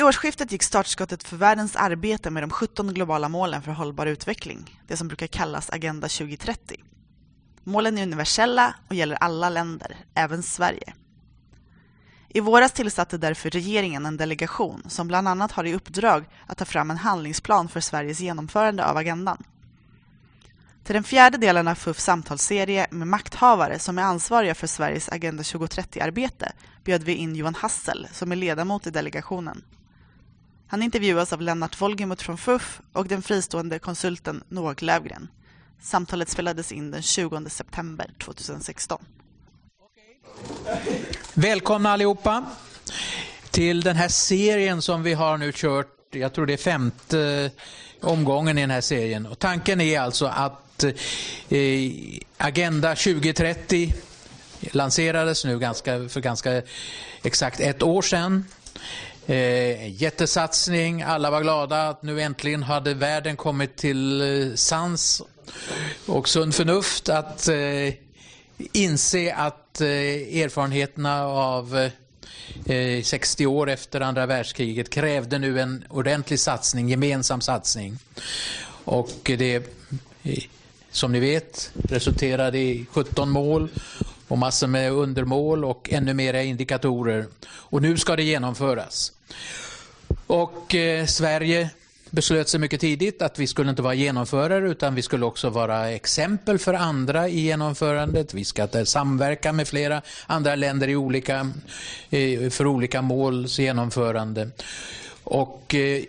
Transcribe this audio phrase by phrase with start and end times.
[0.00, 4.80] Vid årsskiftet gick startskottet för världens arbete med de 17 globala målen för hållbar utveckling,
[4.86, 6.76] det som brukar kallas Agenda 2030.
[7.64, 10.94] Målen är universella och gäller alla länder, även Sverige.
[12.28, 16.64] I våras tillsatte därför regeringen en delegation som bland annat har i uppdrag att ta
[16.64, 19.44] fram en handlingsplan för Sveriges genomförande av agendan.
[20.84, 25.42] Till den fjärde delen av FUFs samtalsserie med makthavare som är ansvariga för Sveriges Agenda
[25.42, 26.52] 2030-arbete
[26.84, 29.62] bjöd vi in Johan Hassel som är ledamot i delegationen.
[30.70, 35.28] Han intervjuas av Lennart Wolgemut från FUF och den fristående konsulten Noah Lövgren.
[35.82, 39.04] Samtalet spelades in den 20 september 2016.
[41.34, 42.44] Välkomna allihopa
[43.50, 47.50] till den här serien som vi har nu kört, jag tror det är femte
[48.00, 49.26] omgången i den här serien.
[49.26, 50.90] Och tanken är alltså att eh,
[52.36, 53.94] Agenda 2030
[54.60, 56.62] lanserades nu ganska, för ganska
[57.22, 58.44] exakt ett år sedan.
[59.26, 65.22] Eh, jättesatsning, alla var glada att nu äntligen hade världen kommit till eh, sans
[66.06, 67.94] och sund förnuft att eh,
[68.72, 69.88] inse att eh,
[70.42, 71.90] erfarenheterna av
[72.66, 77.98] eh, eh, 60 år efter andra världskriget krävde nu en ordentlig satsning, gemensam satsning.
[78.84, 79.54] Och det,
[80.22, 80.38] eh,
[80.90, 83.68] som ni vet, resulterade i 17 mål
[84.30, 87.26] och massor med undermål och ännu mera indikatorer.
[87.46, 89.12] Och nu ska det genomföras.
[90.26, 91.70] Och eh, Sverige
[92.10, 95.90] beslöt sig mycket tidigt att vi skulle inte vara genomförare utan vi skulle också vara
[95.90, 98.34] exempel för andra i genomförandet.
[98.34, 101.50] Vi ska samverka med flera andra länder i olika,
[102.10, 104.48] eh, för olika måls genomförande.
[105.24, 106.02] Och eh,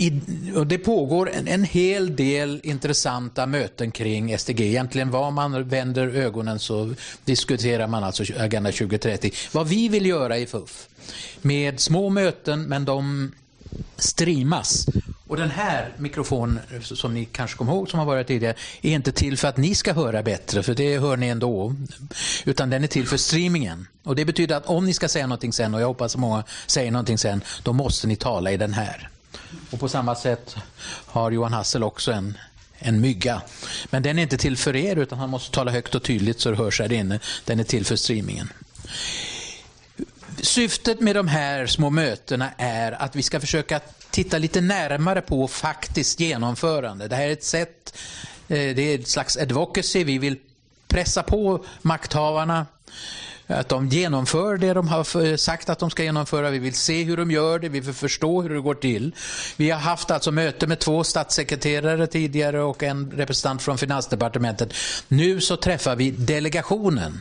[0.00, 0.12] i,
[0.56, 4.60] och det pågår en, en, hel del intressanta möten kring SDG.
[4.60, 9.32] Egentligen var man vänder ögonen så diskuterar man alltså Agenda 2030.
[9.52, 10.88] Vad vi vill göra i FUF
[11.42, 13.32] med små möten men de
[13.96, 14.86] streamas.
[15.26, 19.12] Och den här mikrofonen som ni kanske kommer ihåg som har varit tidigare är inte
[19.12, 21.74] till för att ni ska höra bättre, för det hör ni ändå.
[22.44, 23.86] Utan den är till för streamingen.
[24.02, 26.44] Och Det betyder att om ni ska säga någonting sen, och jag hoppas att många
[26.66, 29.10] säger någonting sen, då måste ni tala i den här.
[29.70, 30.56] Och på samma sätt
[31.06, 32.38] har Johan Hassel också en,
[32.78, 33.42] en mygga.
[33.90, 36.50] Men den är inte till för er, utan han måste tala högt och tydligt så
[36.50, 37.20] det hörs här inne.
[37.44, 38.52] Den är till för streamingen.
[40.42, 45.48] Syftet med de här små mötena är att vi ska försöka titta lite närmare på
[45.48, 47.08] faktiskt genomförande.
[47.08, 47.98] Det här är ett sätt,
[48.48, 50.04] eh, det är ett slags advocacy.
[50.04, 50.36] Vi vill
[50.88, 52.66] pressa på makthavarna
[53.50, 56.50] att de genomför det de har sagt att de ska genomföra.
[56.50, 59.14] Vi vill se hur de gör det, vi vill förstå hur det går till.
[59.56, 64.74] Vi har haft alltså möte med två statssekreterare tidigare och en representant från Finansdepartementet.
[65.08, 67.20] Nu så träffar vi delegationen.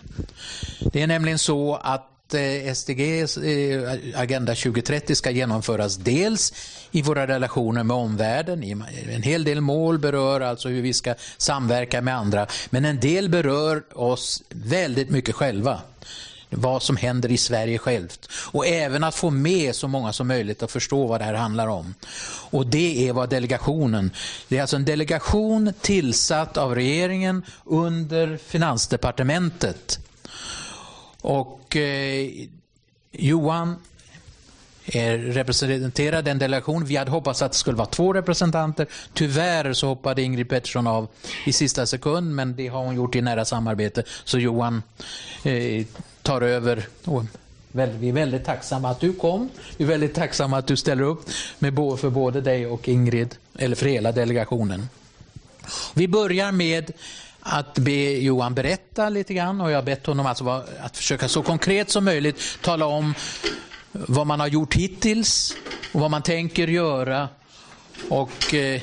[0.79, 6.53] Det är nämligen så att Eh, SDG, eh, Agenda 2030 ska genomföras dels
[6.91, 8.63] i våra relationer med omvärlden.
[9.09, 13.29] En hel del mål berör alltså hur vi ska samverka med andra, men en del
[13.29, 15.81] berör oss väldigt mycket själva
[16.49, 18.29] vad som händer i Sverige självt.
[18.31, 21.67] Och även att få med så många som möjligt att förstå vad det här handlar
[21.67, 21.93] om.
[22.49, 24.11] Och det är vad delegationen,
[24.47, 29.99] det är alltså en delegation tillsatt av regeringen under Finansdepartementet
[31.21, 32.29] och eh,
[33.11, 33.75] Johan
[34.91, 36.85] representerade representerar den delegation.
[36.85, 38.87] Vi hade hoppats att det skulle vara två representanter.
[39.13, 41.07] Tyvärr så hoppade Ingrid Pettersson av
[41.45, 44.03] i sista sekund, men det har hon gjort i nära samarbete.
[44.23, 44.83] Så Johan
[45.43, 45.85] eh,
[46.21, 46.87] tar över.
[47.05, 47.23] Och
[47.71, 49.49] vi är väldigt tacksamma att du kom.
[49.77, 51.29] Vi är väldigt tacksamma att du ställer upp
[51.59, 54.89] med, för både dig och Ingrid, eller för hela delegationen.
[55.93, 56.91] Vi börjar med
[57.41, 61.43] att be Johan berätta lite grann och jag har bett honom alltså att försöka så
[61.43, 63.13] konkret som möjligt tala om
[63.91, 65.53] vad man har gjort hittills
[65.91, 67.27] och vad man tänker göra.
[68.09, 68.81] Och eh,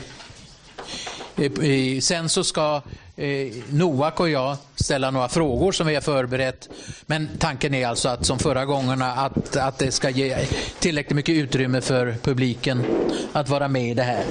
[1.37, 2.83] eh, eh Sen så ska
[3.17, 6.69] eh, Noak och jag ställa några frågor som vi har förberett.
[7.07, 10.47] Men tanken är alltså att som förra gångerna att, att det ska ge
[10.79, 12.85] tillräckligt mycket utrymme för publiken
[13.33, 14.25] att vara med i det här.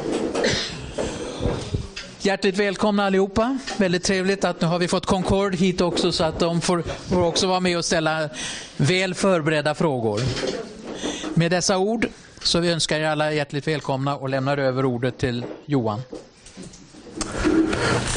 [2.25, 3.57] Hjärtligt välkomna allihopa.
[3.77, 7.24] Väldigt trevligt att nu har vi fått Concord hit också så att de får, får
[7.24, 8.30] också vara med och ställa
[8.77, 10.22] väl förberedda frågor.
[11.33, 12.07] Med dessa ord
[12.42, 16.01] så vi önskar er alla hjärtligt välkomna och lämnar över ordet till Johan.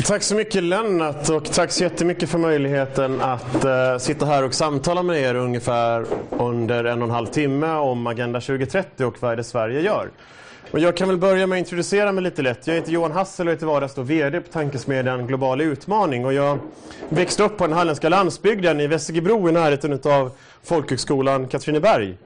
[0.06, 4.54] Tack så mycket Lennart och tack så jättemycket för möjligheten att uh, sitta här och
[4.54, 9.32] samtala med er ungefär under en och en halv timme om Agenda 2030 och vad
[9.32, 10.10] är det Sverige gör.
[10.70, 12.66] Och jag kan väl börja med att introducera mig lite lätt.
[12.66, 16.24] Jag heter Johan Hassel och är till vardags då VD på tankesmedjan Global Utmaning.
[16.24, 16.58] Och jag
[17.08, 20.30] växte upp på den halländska landsbygden i Västergebro i närheten av
[20.62, 22.16] Folkhögskolan Katrineberg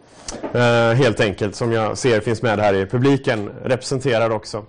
[0.52, 4.64] eh, helt enkelt som jag ser finns med här i publiken representerar också.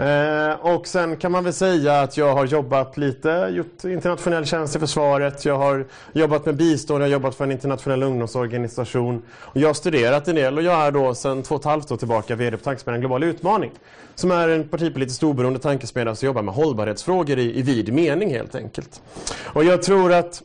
[0.00, 4.76] Eh, och sen kan man väl säga att jag har jobbat lite, gjort internationell tjänst
[4.76, 9.22] i försvaret, jag har jobbat med bistånd, jag har jobbat för en internationell ungdomsorganisation.
[9.30, 11.92] Och jag har studerat en del och jag är då sedan två och ett halvt
[11.92, 13.70] år tillbaka VD på Tankesmedjan Global Utmaning.
[14.14, 18.54] Som är en partipolitiskt oberoende tankesmedja som jobbar med hållbarhetsfrågor i, i vid mening helt
[18.54, 19.02] enkelt.
[19.44, 20.42] Och jag tror att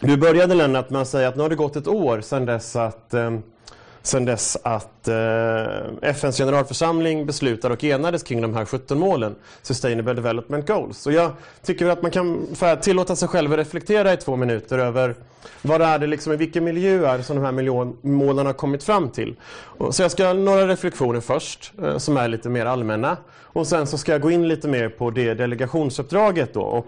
[0.00, 2.76] du började Lennart med att säga att nu har det gått ett år sedan dess
[2.76, 3.38] att eh,
[4.02, 10.14] sedan dess att eh, FNs generalförsamling beslutade och enades kring de här 17 målen, Sustainable
[10.14, 11.06] Development Goals.
[11.06, 11.32] Och jag
[11.62, 12.46] tycker att man kan
[12.82, 15.14] tillåta sig själv att reflektera i två minuter över
[15.62, 18.84] vad är det liksom, i vilken miljö är det som de här målen har kommit
[18.84, 19.36] fram till.
[19.90, 23.16] Så jag ska göra några reflektioner först, eh, som är lite mer allmänna.
[23.54, 26.60] Och sen så ska jag gå in lite mer på det delegationsuppdraget då.
[26.60, 26.86] Och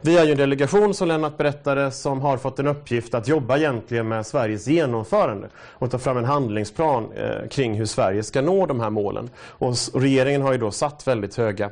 [0.00, 3.56] vi är ju en delegation som Lennart berättade som har fått en uppgift att jobba
[3.56, 8.66] egentligen med Sveriges genomförande och ta fram en handlingsplan eh, kring hur Sverige ska nå
[8.66, 9.30] de här målen.
[9.38, 11.70] Och regeringen har ju då satt väldigt höga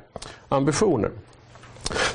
[0.48, 1.10] ambitioner.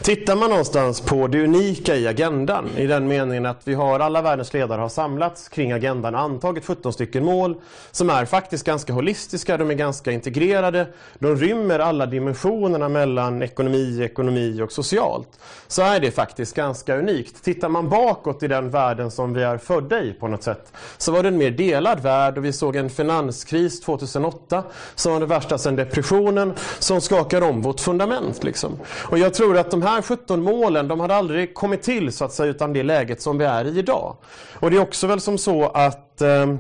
[0.01, 4.21] Tittar man någonstans på det unika i agendan i den meningen att vi har alla
[4.21, 7.55] världens ledare har samlats kring agendan och antagit 17 stycken mål
[7.91, 10.87] som är faktiskt ganska holistiska, de är ganska integrerade,
[11.19, 15.39] de rymmer alla dimensionerna mellan ekonomi, ekonomi och socialt.
[15.67, 17.43] Så är det faktiskt ganska unikt.
[17.43, 21.11] Tittar man bakåt i den världen som vi är födda i på något sätt så
[21.11, 24.63] var det en mer delad värld och vi såg en finanskris 2008
[24.95, 28.43] som var det värsta sedan depressionen som skakade om vårt fundament.
[28.43, 28.79] Liksom.
[28.85, 32.33] Och jag tror att de här 17 målen, de hade aldrig kommit till så att
[32.33, 34.15] säga utan det läget som vi är i idag.
[34.59, 36.55] Och det är också väl som så att eh,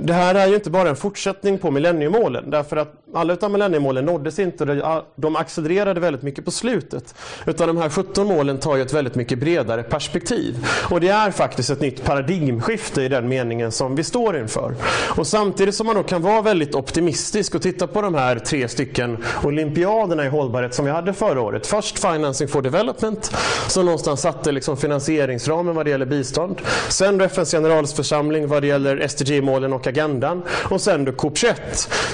[0.00, 4.04] det här är ju inte bara en fortsättning på millenniemålen därför att alla av millenniemålen
[4.04, 7.14] nåddes inte och de accelererade väldigt mycket på slutet.
[7.46, 10.66] Utan de här 17 målen tar ju ett väldigt mycket bredare perspektiv.
[10.90, 14.74] Och det är faktiskt ett nytt paradigmskifte i den meningen som vi står inför.
[15.16, 18.68] Och samtidigt som man då kan vara väldigt optimistisk och titta på de här tre
[18.68, 21.66] stycken olympiaderna i hållbarhet som vi hade förra året.
[21.66, 23.32] Först Financing for Development
[23.68, 26.60] som någonstans satte liksom finansieringsramen vad det gäller bistånd.
[26.88, 30.42] Sen FNs generalförsamling vad det gäller SDG-målen och agendan.
[30.70, 31.54] Och sen då COP21.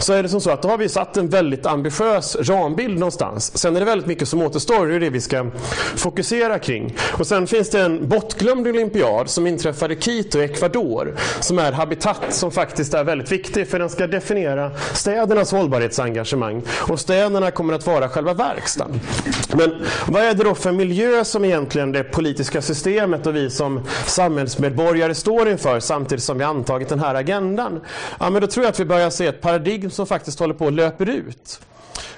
[0.01, 3.59] Så är det som så att då har vi satt en väldigt ambitiös rambild någonstans.
[3.59, 5.51] Sen är det väldigt mycket som återstår, det är det vi ska
[5.97, 6.97] fokusera kring.
[7.13, 11.17] Och sen finns det en bortglömd olympiad som inträffade i Quito i Ecuador.
[11.41, 16.63] Som är Habitat som faktiskt är väldigt viktig för den ska definiera städernas hållbarhetsengagemang.
[16.89, 19.01] Och städerna kommer att vara själva verkstaden.
[19.55, 23.81] Men vad är det då för miljö som egentligen det politiska systemet och vi som
[24.07, 27.60] samhällsmedborgare står inför samtidigt som vi antagit den här agendan?
[28.21, 30.67] Ja, men då tror jag att vi börjar se ett paradigm som faktiskt håller på
[30.67, 31.61] att löper ut.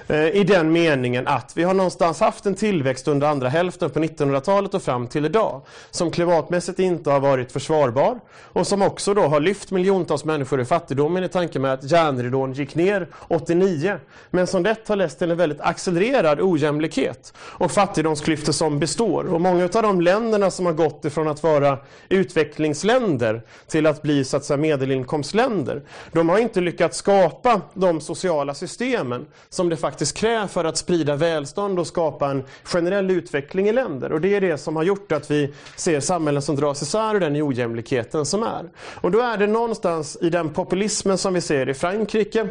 [0.08, 3.98] Eh, I den meningen att vi har någonstans haft en tillväxt under andra hälften på
[3.98, 9.22] 1900-talet och fram till idag som klimatmässigt inte har varit försvarbar och som också då
[9.22, 13.98] har lyft miljontals människor ur fattigdomen i tanke med att järnridån gick ner 89
[14.30, 19.34] men som det har lett till en väldigt accelererad ojämlikhet och fattigdomsklyftor som består.
[19.34, 21.78] Och många av de länderna som har gått ifrån att vara
[22.08, 25.82] utvecklingsländer till att bli så att säga, medelinkomstländer
[26.12, 30.76] de har inte lyckats skapa de sociala systemen som det faktiskt faktiskt krävs för att
[30.76, 34.12] sprida välstånd och skapa en generell utveckling i länder.
[34.12, 37.20] Och det är det som har gjort att vi ser samhällen som dras isär och
[37.20, 38.70] den ojämlikheten som är.
[39.00, 42.48] Och då är det någonstans i den populismen som vi ser i Frankrike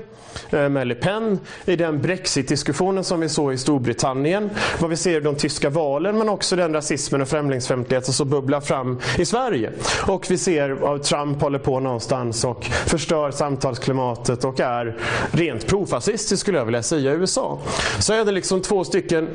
[0.49, 4.49] eh, med Le Pen, i den Brexit-diskussionen som vi såg i Storbritannien,
[4.79, 8.61] vad vi ser i de tyska valen men också den rasismen och främlingsfientligheten som bubblar
[8.61, 9.71] fram i Sverige.
[10.07, 14.97] Och vi ser att Trump håller på någonstans och förstör samtalsklimatet och är
[15.31, 17.59] rent profascistisk skulle jag vilja säga i USA
[17.99, 19.27] så är det liksom två stycken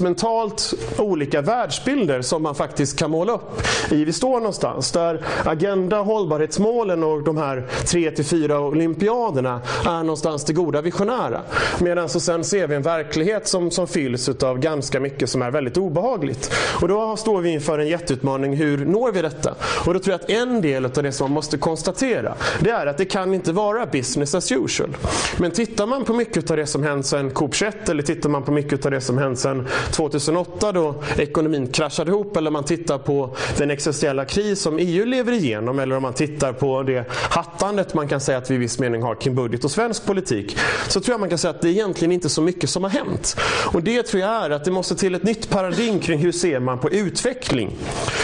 [0.00, 4.92] mentalt olika världsbilder som man faktiskt kan måla upp i vi står någonstans.
[4.92, 11.40] Där agenda, hållbarhetsmålen och de här tre till fyra olympiaderna är någonstans det goda visionära.
[11.78, 15.50] Medan så sen ser vi en verklighet som, som fylls av ganska mycket som är
[15.50, 16.52] väldigt obehagligt.
[16.80, 18.56] Och då står vi inför en jätteutmaning.
[18.56, 19.54] Hur når vi detta?
[19.86, 22.86] Och då tror jag att en del av det som man måste konstatera det är
[22.86, 24.96] att det kan inte vara business as usual.
[25.36, 28.52] Men tittar man på mycket av det som hänt sedan Coop21 eller tittar man på
[28.52, 33.36] mycket av det som hänt sedan 2008 då ekonomin kraschade ihop eller man tittar på
[33.58, 38.08] den existentiella kris som EU lever igenom eller om man tittar på det hattandet man
[38.08, 41.12] kan säga att vi i viss mening har kring budget och svensk politik så tror
[41.12, 43.36] jag man kan säga att det är egentligen inte så mycket som har hänt.
[43.72, 46.60] Och det tror jag är att det måste till ett nytt paradigm kring hur ser
[46.60, 47.70] man på utveckling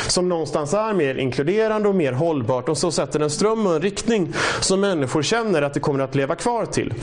[0.08, 3.82] som någonstans är mer inkluderande och mer hållbart och så sätter en ström och en
[3.82, 6.94] riktning som människor känner att det kommer att leva kvar till.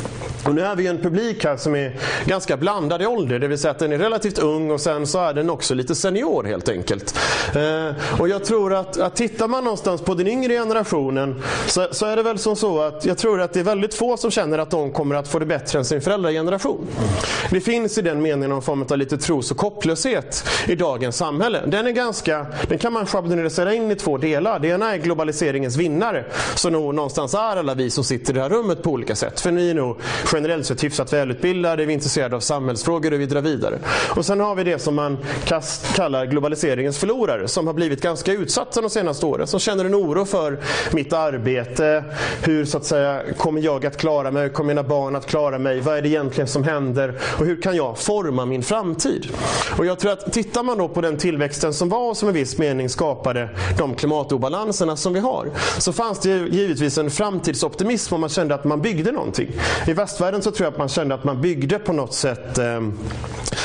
[0.45, 1.95] Och nu är vi en publik här som är
[2.25, 5.19] ganska blandad i ålder, det vill säga att den är relativt ung och sen så
[5.19, 7.15] är den också lite senior helt enkelt.
[7.55, 12.05] Eh, och jag tror att, att tittar man någonstans på den yngre generationen så, så,
[12.05, 14.57] är det väl som så att jag tror att det är väldigt få som känner
[14.57, 16.88] att de kommer att få det bättre än sin föräldrageneration.
[17.50, 21.62] Det finns i den meningen någon form av lite tros och kopplöshet i dagens samhälle.
[21.65, 24.60] Den är ganska, den kan man schablonisera in i två delar.
[24.60, 28.41] Det ena är globaliseringens vinnare, som nog någonstans är alla vi som sitter i det
[28.41, 29.39] här rummet på olika sätt.
[29.39, 29.98] För ni är nog
[30.33, 33.79] generellt sett hyfsat välutbildade, vi är intresserade av samhällsfrågor och vi drar vidare.
[34.15, 35.17] Och sen har vi det som man
[35.95, 40.25] kallar globaliseringens förlorare, som har blivit ganska utsatta de senaste åren, som känner en oro
[40.25, 40.59] för
[40.91, 42.03] mitt arbete,
[42.43, 45.59] hur så att säga kommer jag att klara mig, hur kommer mina barn att klara
[45.59, 49.27] mig, vad är det egentligen som händer och hur kan jag forma min framtid?
[49.77, 52.31] Och jag tror att tittar man då på den tillväxten som var och som i
[52.31, 58.19] viss mening skapade de klimatobalanserna som vi har, så fanns det givetvis en framtidsoptimism och
[58.19, 59.51] man kände att man byggde någonting.
[59.88, 62.82] I västvärlden så tror jag att man kände att man byggde på något sätt eh,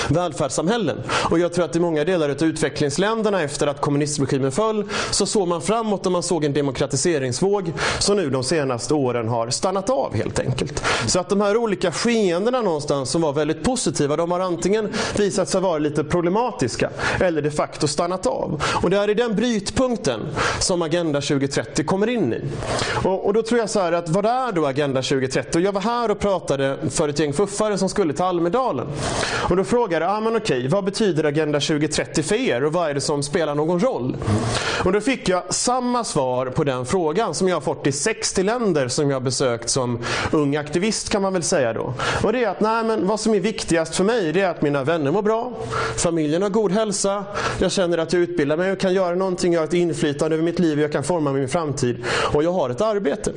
[0.08, 1.02] välfärdssamhällen.
[1.30, 5.48] Och jag tror att i många delar av utvecklingsländerna efter att kommunistregimen föll så såg
[5.48, 10.14] man framåt och man såg en demokratiseringsvåg som nu de senaste åren har stannat av
[10.14, 10.84] helt enkelt.
[11.06, 15.48] Så att de här olika skeendena någonstans som var väldigt positiva, de har antingen visat
[15.48, 18.62] sig vara lite problematiska eller de facto stannat av.
[18.82, 20.20] Och det är i den brytpunkten
[20.60, 22.44] som Agenda 2030 kommer in i.
[23.04, 25.60] Och, och då tror jag så här att vad är då Agenda 2030?
[25.60, 26.45] Jag var här och pratade
[26.90, 28.86] för ett gäng fuffare som skulle till Almedalen.
[29.50, 32.90] Och då frågade jag, ah, men okej, vad betyder Agenda 2030 för er och vad
[32.90, 34.16] är det som spelar någon roll?
[34.84, 38.42] Och då fick jag samma svar på den frågan som jag har fått i 60
[38.42, 39.98] länder som jag har besökt som
[40.30, 41.94] ung aktivist kan man väl säga då.
[42.22, 44.62] Och det är att nej, men vad som är viktigast för mig det är att
[44.62, 45.52] mina vänner mår bra,
[45.96, 47.24] familjen har god hälsa,
[47.58, 50.44] jag känner att jag utbildar mig och kan göra någonting, jag har ett inflytande över
[50.44, 53.32] mitt liv, jag kan forma min framtid och jag har ett arbete.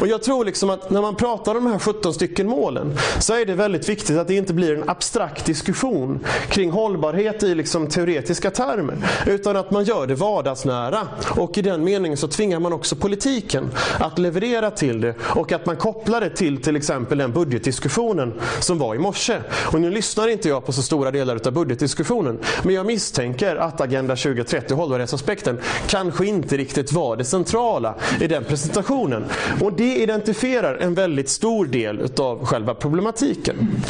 [0.00, 3.34] Och jag tror liksom att när man pratar om de här 17 stycken målen så
[3.34, 7.86] är det väldigt viktigt att det inte blir en abstrakt diskussion kring hållbarhet i liksom
[7.86, 8.96] teoretiska termer.
[9.26, 11.08] Utan att man gör det vardagsnära.
[11.36, 15.66] Och i den meningen så tvingar man också politiken att leverera till det och att
[15.66, 19.38] man kopplar det till till exempel den budgetdiskussionen som var i morse.
[19.72, 22.38] Och nu lyssnar inte jag på så stora delar av budgetdiskussionen.
[22.62, 28.44] Men jag misstänker att Agenda 2030, hållbarhetsaspekten, kanske inte riktigt var det centrala i den
[28.44, 29.24] presentationen.
[29.60, 33.82] Och det identifierar en väldigt stor del utav själva problematiken.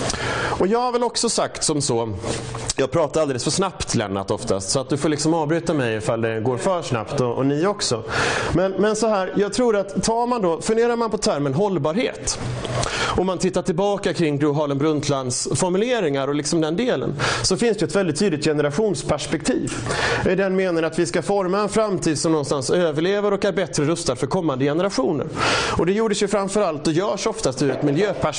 [0.59, 2.15] Och jag har väl också sagt som så
[2.79, 6.21] jag pratar alldeles för snabbt Lennart oftast så att du får liksom avbryta mig ifall
[6.21, 8.03] det går för snabbt och, och ni också.
[8.53, 12.39] Men, men så här, jag tror att tar man då, funderar man på termen hållbarhet
[13.17, 17.79] och man tittar tillbaka kring Gro Harlem Brundtlands formuleringar och liksom den delen så finns
[17.79, 19.73] det ett väldigt tydligt generationsperspektiv.
[20.31, 23.85] I den meningen att vi ska forma en framtid som någonstans överlever och är bättre
[23.85, 25.27] rustad för kommande generationer.
[25.79, 28.36] Och det gjordes ju framförallt och görs oftast ur ett miljöperspektiv.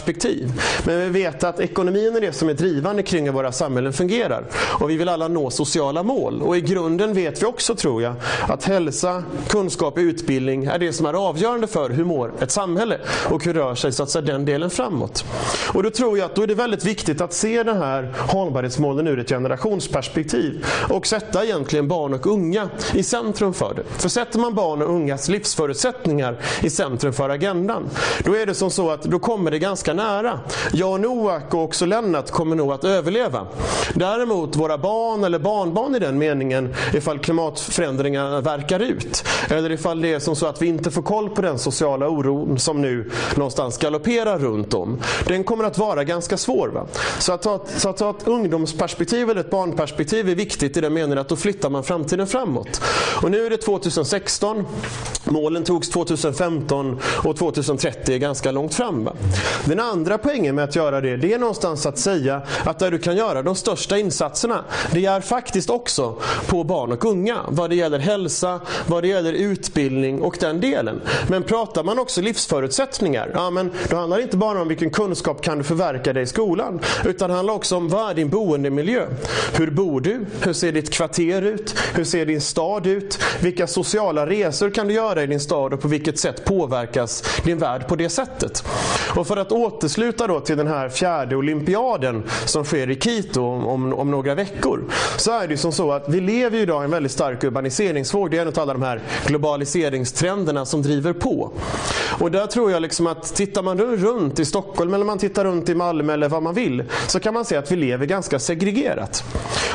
[0.85, 4.43] Men vi vet att ekonomin är det som är drivande kring hur våra samhällen fungerar.
[4.79, 6.41] Och vi vill alla nå sociala mål.
[6.41, 8.13] Och i grunden vet vi också, tror jag,
[8.47, 12.99] att hälsa, kunskap och utbildning är det som är avgörande för hur mår ett samhälle
[13.29, 15.25] och hur rör sig så att säga, den delen framåt.
[15.73, 19.07] Och då tror jag att då är det väldigt viktigt att se den här hållbarhetsmålen
[19.07, 23.83] ur ett generationsperspektiv och sätta egentligen barn och unga i centrum för det.
[24.01, 27.89] För sätter man barn och ungas livsförutsättningar i centrum för agendan,
[28.23, 30.39] då är det som så att då kommer det ganska nära.
[30.73, 33.47] Jag och Noak och också Lennart kommer nog att överleva.
[33.93, 40.13] Däremot våra barn eller barnbarn i den meningen, ifall klimatförändringarna verkar ut, eller ifall det
[40.13, 43.77] är som så att vi inte får koll på den sociala oron som nu någonstans
[43.77, 44.99] galopperar runt om.
[45.27, 46.67] Den kommer att vara ganska svår.
[46.67, 46.87] Va?
[47.19, 50.93] Så, att ta, så att ta ett ungdomsperspektiv eller ett barnperspektiv är viktigt i den
[50.93, 52.81] meningen att då flyttar man framtiden framåt.
[53.21, 54.65] Och nu är det 2016,
[55.23, 59.03] målen togs 2015 och 2030 är ganska långt fram.
[59.03, 59.13] Va?
[59.67, 62.99] Den andra poängen med att göra det, det är någonstans att säga att där du
[62.99, 66.15] kan göra de största insatserna, det är faktiskt också
[66.47, 67.37] på barn och unga.
[67.47, 71.01] Vad det gäller hälsa, vad det gäller utbildning och den delen.
[71.29, 75.41] Men pratar man också livsförutsättningar, ja, men då handlar det inte bara om vilken kunskap
[75.41, 76.79] kan du förverka dig i skolan.
[77.05, 79.07] Utan det handlar också om vad är din boendemiljö?
[79.53, 80.25] Hur bor du?
[80.41, 81.75] Hur ser ditt kvarter ut?
[81.93, 83.19] Hur ser din stad ut?
[83.39, 87.57] Vilka sociala resor kan du göra i din stad och på vilket sätt påverkas din
[87.57, 88.63] värld på det sättet?
[89.15, 93.93] Och för att återsluta då till den här fjärde olympiaden som sker i Quito om,
[93.93, 94.83] om några veckor.
[95.17, 98.31] Så är det som så att vi lever idag i en väldigt stark urbaniseringsvåg.
[98.31, 101.51] Det är en av alla de här globaliseringstrenderna som driver på.
[102.19, 105.69] Och där tror jag liksom att tittar man runt i Stockholm eller man tittar runt
[105.69, 109.23] i Malmö eller vad man vill så kan man se att vi lever ganska segregerat.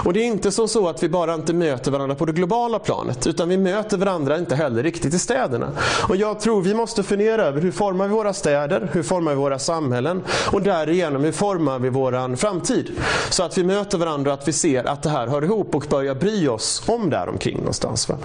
[0.04, 2.78] Och det är inte som så att vi bara inte möter varandra på det globala
[2.78, 5.72] planet utan vi möter varandra inte heller riktigt i städerna.
[6.08, 9.36] Och jag tror vi måste fundera över hur formar vi våra städer, hur formar vi
[9.36, 12.90] våra samhällen och därigenom hur formar vi våran framtid.
[13.30, 15.86] Så att vi möter varandra och att vi ser att det här hör ihop och
[15.90, 18.08] börjar bry oss om däromkring någonstans.
[18.08, 18.16] Va?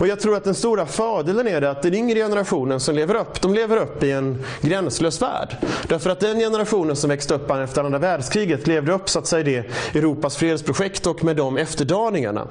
[0.00, 3.14] Och jag tror att den stora fördelen är det att den yngre generationen som lever
[3.14, 5.56] upp, de lever upp i en gränslös värld.
[5.88, 9.44] Därför att den generationen som växte upp efter andra världskriget levde upp så att säga
[9.44, 12.46] det Europas fredsprojekt och med de efterdaningarna.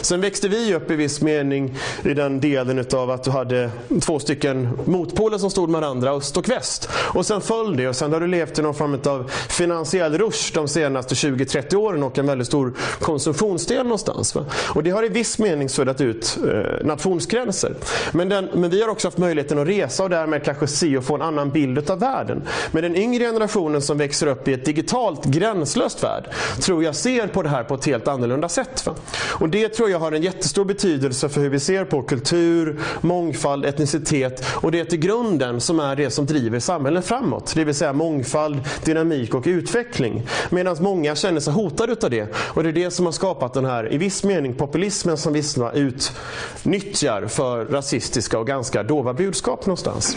[0.00, 4.18] Sen växte vi upp i viss mening i den delen utav att du hade två
[4.18, 6.88] stycken motpoler som stod med varandra, öst och väst.
[7.14, 10.52] Och sen föll det och sen har du levt i någon form av finansiell rush
[10.54, 14.34] de senaste 20-30 åren och en väldigt stor konsumtionsdel någonstans.
[14.34, 14.44] Va?
[14.74, 17.74] Och det har i viss mening suddat ut eh, nationsgränser.
[18.12, 21.04] Men, den, men vi har också haft möjligheten att resa och därmed kanske se och
[21.04, 22.42] få en annan bild av världen.
[22.72, 26.24] Men den yngre generationen som växer upp i ett digitalt gränslöst värld
[26.60, 28.86] tror jag ser på det här på ett helt annorlunda sätt.
[28.86, 28.94] Va?
[29.28, 33.64] Och det tror jag har en jättestor betydelse för hur vi ser på kultur, mångfald,
[33.64, 37.52] etnicitet och det är till grunden som är det som driver samhällen framåt.
[37.54, 40.22] Det vill säga mångfald, dynamik och utveckling.
[40.50, 42.34] Medan många känner sig hotade utav det.
[42.36, 45.72] Och det är det som har skapat den här, i viss mening, populismen som vissa
[45.72, 50.16] utnyttjar för rasistiska och ganska dova budskap någonstans.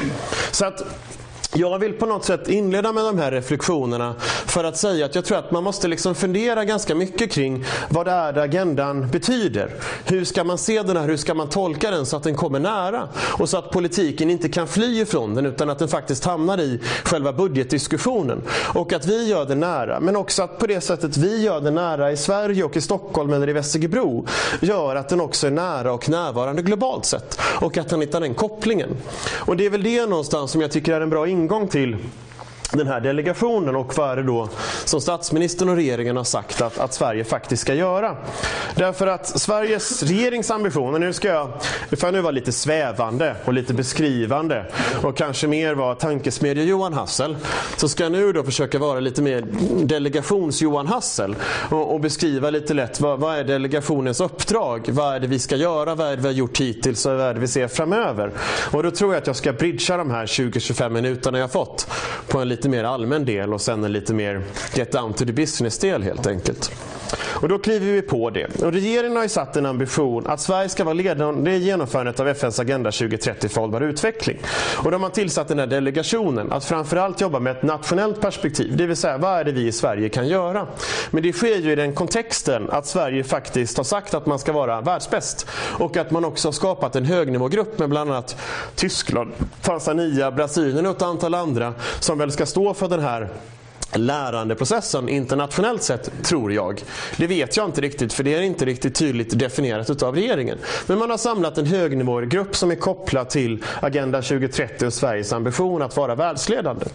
[0.52, 0.84] Så att
[1.56, 5.26] jag vill på något sätt inleda med de här reflektionerna för att säga att jag
[5.26, 9.70] tror att man måste liksom fundera ganska mycket kring vad det är agendan betyder.
[10.06, 12.60] Hur ska man se den här, hur ska man tolka den så att den kommer
[12.60, 13.08] nära?
[13.18, 16.80] Och så att politiken inte kan fly ifrån den utan att den faktiskt hamnar i
[17.04, 18.42] själva budgetdiskussionen.
[18.74, 21.72] Och att vi gör det nära, men också att på det sättet vi gör det
[21.72, 24.26] nära i Sverige och i Stockholm eller i Västergebro
[24.62, 27.40] gör att den också är nära och närvarande globalt sett.
[27.62, 28.90] Och att den hittar den kopplingen.
[29.36, 31.98] Och det är väl det någonstans som jag tycker är en bra ingång ingång till
[32.72, 34.50] den här delegationen och vad är det då
[34.86, 38.18] som statsministern och regeringen har sagt att, att Sverige faktiskt ska göra.
[38.76, 41.50] Därför att Sveriges regerings ambitioner, nu ska jag,
[41.90, 44.66] nu får jag nu vara lite svävande och lite beskrivande
[45.04, 47.38] och kanske mer vara tankesmedje Johan Hassel.
[47.78, 49.46] Så ska jag nu då försöka vara lite mer
[49.86, 51.36] delegations Johan Hassel
[51.70, 54.90] och, och beskriva lite lätt vad, vad, är delegationens uppdrag?
[54.90, 55.96] Vad är det vi ska göra?
[55.96, 58.32] Vad är det vi har gjort hittills och vad är det vi ser framöver?
[58.72, 61.88] Och då tror jag att jag ska bridgea de här 20-25 minuterna jag fått
[62.28, 64.42] på en lite mer allmän del och sen en lite mer
[64.76, 66.72] get down to the business del helt enkelt.
[67.42, 68.62] Och då kliver vi på det.
[68.62, 72.28] Och regeringen har ju satt en ambition att Sverige ska vara ledande i genomförandet av
[72.28, 74.38] FNs Agenda 2030 för hållbar utveckling.
[74.84, 78.78] Och de har tillsatt den här delegationen att framförallt jobba med ett nationellt perspektiv.
[78.78, 80.68] Det vill säga, vad är det vi i Sverige kan göra?
[81.12, 84.52] Men det sker ju i den kontexten att Sverige faktiskt har sagt att man ska
[84.52, 85.48] vara världsbäst.
[85.80, 88.38] Och att man också har skapat en högnivågrupp med bland annat
[88.76, 93.30] Tyskland, Tanzania, Brasilien och ett antal andra som väl ska stå för den här
[93.98, 96.84] lärandeprocessen internationellt sett, tror jag.
[97.18, 100.58] Det vet jag inte riktigt, för det är inte riktigt tydligt definierat utav regeringen.
[100.88, 105.82] Men man har samlat en högnivågrupp som är kopplad till Agenda 2030 och Sveriges ambition
[105.82, 106.86] att vara världsledande.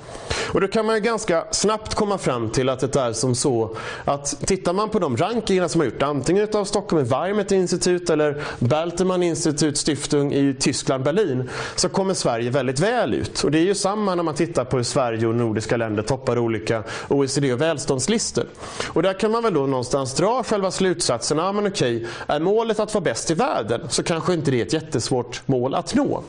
[0.52, 3.76] Och då kan man ju ganska snabbt komma fram till att det är som så
[4.04, 8.42] att tittar man på de rankingarna som har gjorts, antingen utav Stockholm Environment Institute eller
[8.58, 13.44] Balterman Institute Stiftung i Tyskland, Berlin, så kommer Sverige väldigt väl ut.
[13.44, 16.38] Och det är ju samma när man tittar på hur Sverige och nordiska länder toppar
[16.38, 18.46] olika OECD och välståndslistor.
[18.86, 22.80] Och där kan man väl då någonstans dra själva slutsatsen, ja men okej, är målet
[22.80, 26.22] att vara bäst i världen så kanske inte det är ett jättesvårt mål att nå.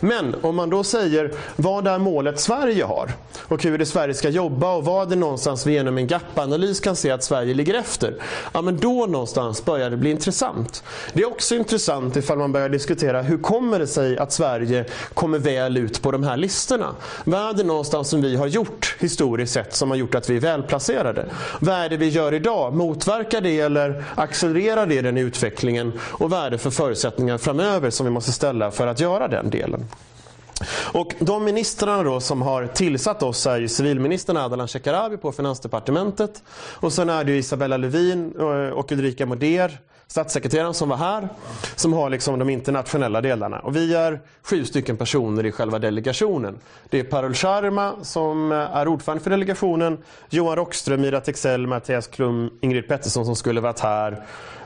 [0.00, 3.12] Men om man då säger, vad är målet Sverige har?
[3.42, 6.96] Och hur det Sverige ska jobba och vad det någonstans vi genom en gap-analys kan
[6.96, 8.14] se att Sverige ligger efter.
[8.52, 10.84] Ja men då någonstans börjar det bli intressant.
[11.12, 15.38] Det är också intressant ifall man börjar diskutera hur kommer det sig att Sverige kommer
[15.38, 16.94] väl ut på de här listorna?
[17.24, 20.36] Vad är det någonstans som vi har gjort historiskt sett som har gjort att vi
[20.36, 21.26] är välplacerade?
[21.60, 22.74] Vad är det vi gör idag?
[22.74, 25.92] Motverkar det eller accelererar det den utvecklingen?
[26.00, 29.50] Och vad är det för förutsättningar framöver som vi måste ställa för att göra den
[29.50, 29.84] delen?
[30.92, 36.42] Och de ministrarna då som har tillsatt oss är ju civilministern Ardalan Shekarabi på Finansdepartementet
[36.74, 39.78] och sen är det Isabella Lövin eh, och Ulrika Moder,
[40.08, 41.28] statssekreteraren som var här,
[41.76, 43.58] som har liksom de internationella delarna.
[43.58, 46.58] Och vi är sju stycken personer i själva delegationen.
[46.90, 49.98] Det är Parul Sharma som är ordförande för delegationen,
[50.30, 54.12] Johan Rockström, Mira Texell, Mattias Klum, Ingrid Pettersson som skulle varit här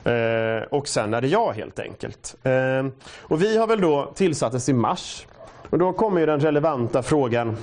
[0.04, 2.36] eh, och sen är det jag helt enkelt.
[2.42, 2.86] Eh,
[3.20, 5.26] och vi har väl då tillsattes i mars
[5.70, 7.56] och då kommer ju den relevanta frågan.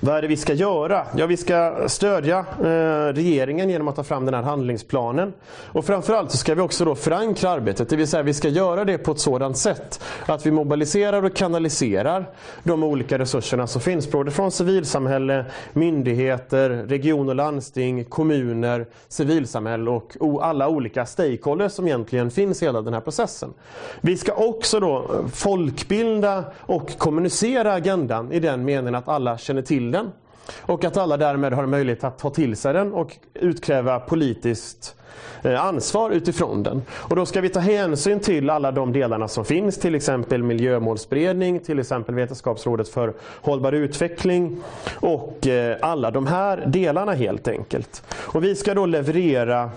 [0.00, 1.06] Vad är det vi ska göra?
[1.16, 5.32] Ja, vi ska stödja eh, regeringen genom att ta fram den här handlingsplanen.
[5.66, 8.84] Och framförallt så ska vi också då förankra arbetet, det vill säga vi ska göra
[8.84, 12.30] det på ett sådant sätt att vi mobiliserar och kanaliserar
[12.62, 20.46] de olika resurserna som finns, både från civilsamhälle, myndigheter, region och landsting, kommuner, civilsamhälle och
[20.46, 23.54] alla olika stakeholders som egentligen finns i hela den här processen.
[24.00, 29.90] Vi ska också då folkbilda och kommunicera agendan i den meningen att alla känner till
[29.90, 30.10] den
[30.56, 34.96] och att alla därmed har möjlighet att ta till sig den och utkräva politiskt
[35.42, 36.82] eh, ansvar utifrån den.
[36.92, 41.60] Och då ska vi ta hänsyn till alla de delarna som finns, till exempel miljömålsberedning,
[41.60, 44.60] till exempel Vetenskapsrådet för hållbar utveckling
[44.94, 48.02] och eh, alla de här delarna helt enkelt.
[48.12, 49.70] Och vi ska då leverera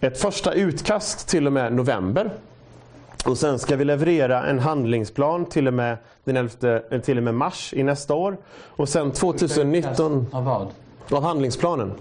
[0.00, 2.30] ett första utkast till och med november
[3.28, 7.24] och sen ska vi leverera en handlingsplan till och med, den 11, eh, till och
[7.24, 8.36] med mars i nästa år.
[8.64, 10.26] Och sen 2019...
[10.32, 10.68] Av vad?
[11.10, 11.92] Av handlingsplanen.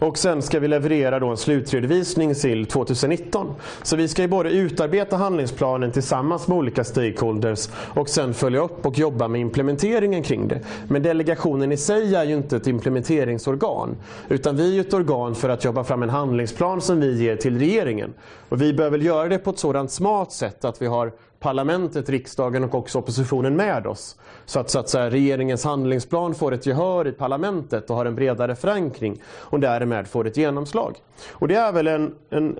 [0.00, 3.54] Och sen ska vi leverera då en slutredovisning till 2019.
[3.82, 8.86] Så vi ska ju både utarbeta handlingsplanen tillsammans med olika stakeholders och sen följa upp
[8.86, 10.60] och jobba med implementeringen kring det.
[10.88, 13.96] Men delegationen i sig är ju inte ett implementeringsorgan.
[14.28, 17.58] Utan vi är ett organ för att jobba fram en handlingsplan som vi ger till
[17.58, 18.14] regeringen.
[18.48, 22.64] Och vi behöver göra det på ett sådant smart sätt att vi har parlamentet, riksdagen
[22.64, 24.16] och också oppositionen med oss.
[24.46, 28.14] Så att, så att säga, regeringens handlingsplan får ett gehör i parlamentet och har en
[28.14, 30.96] bredare förankring och därmed får ett genomslag.
[31.30, 32.58] Och det är väl en, en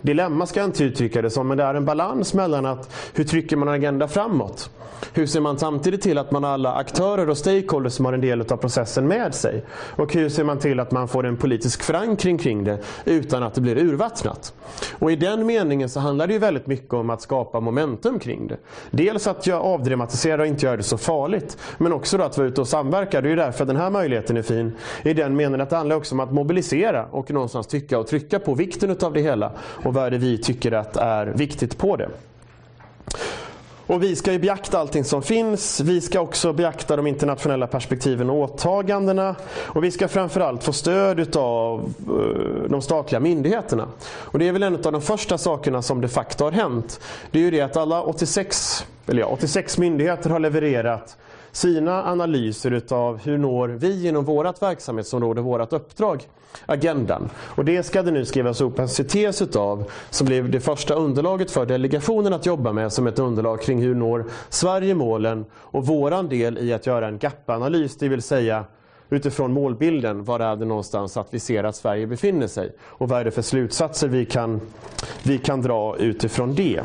[0.00, 3.24] dilemma, ska jag inte uttrycka det som, men det är en balans mellan att hur
[3.24, 4.70] trycker man en agenda framåt?
[5.12, 8.20] Hur ser man samtidigt till att man har alla aktörer och stakeholders som har en
[8.20, 9.64] del av processen med sig?
[9.72, 13.54] Och hur ser man till att man får en politisk förankring kring det utan att
[13.54, 14.54] det blir urvattnat?
[14.98, 18.46] Och i den meningen så handlar det ju väldigt mycket om att skapa momentum kring
[18.46, 18.56] det.
[18.90, 22.48] Dels att jag avdramatiserar och inte gör det så farligt, men också då att vara
[22.48, 23.20] ute och samverka.
[23.20, 24.72] Det är ju därför den här möjligheten är fin.
[25.02, 28.38] I den meningen att det handlar också om att mobilisera och någonstans tycka och trycka
[28.38, 31.96] på vikten utav det hela och vad är det vi tycker att är viktigt på
[31.96, 32.08] det.
[33.90, 35.80] Och vi ska ju beakta allting som finns.
[35.80, 39.36] Vi ska också beakta de internationella perspektiven och åtagandena.
[39.56, 43.88] Och vi ska framförallt få stöd av eh, de statliga myndigheterna.
[44.04, 47.00] Och det är väl en av de första sakerna som de facto har hänt.
[47.30, 51.16] Det är ju det att alla 86, eller ja, 86 myndigheter har levererat
[51.52, 56.26] sina analyser utav hur når vi inom vårt verksamhetsområde, vårt uppdrag,
[56.66, 57.30] agendan.
[57.36, 61.50] Och det ska det nu skrivas upp en CTS utav som blev det första underlaget
[61.50, 66.28] för delegationen att jobba med som ett underlag kring hur når Sverige målen och våran
[66.28, 68.64] del i att göra en gap-analys, det vill säga
[69.10, 72.72] utifrån målbilden, var är det någonstans att vi ser att Sverige befinner sig?
[72.80, 74.60] Och vad är det för slutsatser vi kan,
[75.22, 76.80] vi kan dra utifrån det?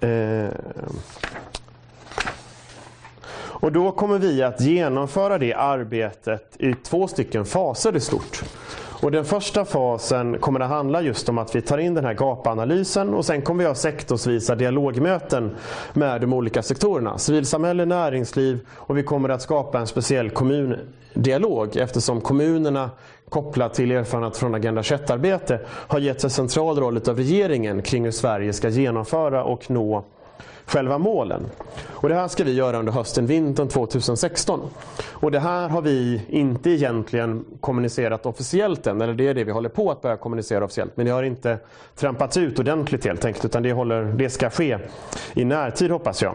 [0.00, 0.48] Eh.
[3.62, 8.42] Och då kommer vi att genomföra det arbetet i två stycken faser i stort.
[9.02, 12.14] Och den första fasen kommer att handla just om att vi tar in den här
[12.14, 15.56] gapanalysen och sen kommer vi ha sektorsvisa dialogmöten
[15.92, 17.18] med de olika sektorerna.
[17.18, 22.90] Civilsamhälle, näringsliv och vi kommer att skapa en speciell kommundialog eftersom kommunerna
[23.28, 28.12] kopplat till erfarenhet från Agenda 21-arbete har getts en central roll av regeringen kring hur
[28.12, 30.04] Sverige ska genomföra och nå
[30.66, 31.42] själva målen.
[31.90, 34.60] Och det här ska vi göra under hösten, vintern 2016.
[35.10, 39.52] Och det här har vi inte egentligen kommunicerat officiellt än, eller det är det vi
[39.52, 40.96] håller på att börja kommunicera officiellt.
[40.96, 41.58] Men det har inte
[41.96, 44.78] trampats ut ordentligt helt enkelt, utan det, håller, det ska ske
[45.34, 46.34] i närtid hoppas jag.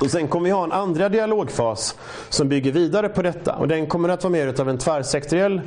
[0.00, 3.86] Och sen kommer vi ha en andra dialogfas som bygger vidare på detta och den
[3.86, 5.60] kommer att vara mer av en tvärsektoriell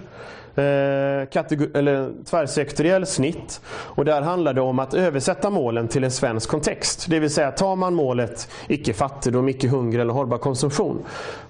[0.60, 1.44] Eh,
[1.74, 3.62] eller tvärsektoriell snitt.
[3.68, 7.06] Och där handlar det om att översätta målen till en svensk kontext.
[7.10, 10.98] Det vill säga tar man målet icke fattigdom, icke hunger eller hållbar konsumtion.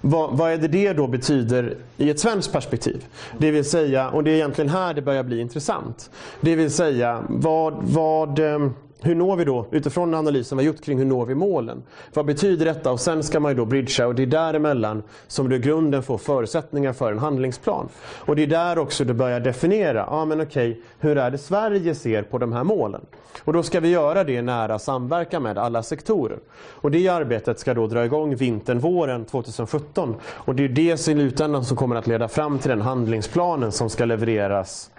[0.00, 3.04] Vad, vad är det det då betyder i ett svenskt perspektiv?
[3.38, 6.10] Det vill säga, och det är egentligen här det börjar bli intressant.
[6.40, 8.58] Det vill säga vad, vad eh,
[9.02, 11.82] hur når vi då, utifrån analysen vi har gjort kring hur når vi målen?
[12.14, 12.92] Vad betyder detta?
[12.92, 16.02] Och sen ska man ju då bridgea och det är däremellan som du i grunden
[16.02, 17.88] får förutsättningar för en handlingsplan.
[17.98, 21.38] Och det är där också du börjar definiera, ja ah, men okej, hur är det
[21.38, 23.00] Sverige ser på de här målen?
[23.44, 26.38] Och då ska vi göra det i nära samverkan med alla sektorer.
[26.66, 30.14] Och det arbetet ska då dra igång vintern, våren 2017.
[30.24, 33.90] Och det är det i slutändan som kommer att leda fram till den handlingsplanen som
[33.90, 34.90] ska levereras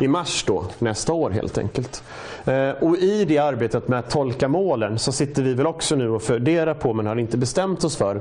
[0.00, 2.02] i mars då, nästa år helt enkelt.
[2.44, 6.10] Eh, och i det arbetet med att tolka målen så sitter vi väl också nu
[6.10, 8.20] och funderar på, men har inte bestämt oss för,